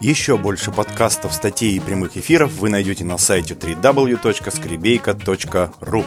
Еще 0.00 0.36
больше 0.36 0.70
подкастов, 0.70 1.34
статей 1.34 1.76
и 1.76 1.80
прямых 1.80 2.16
эфиров 2.16 2.52
вы 2.58 2.68
найдете 2.68 3.04
на 3.04 3.18
сайте 3.18 3.54
www.skribейка.ru 3.54 6.04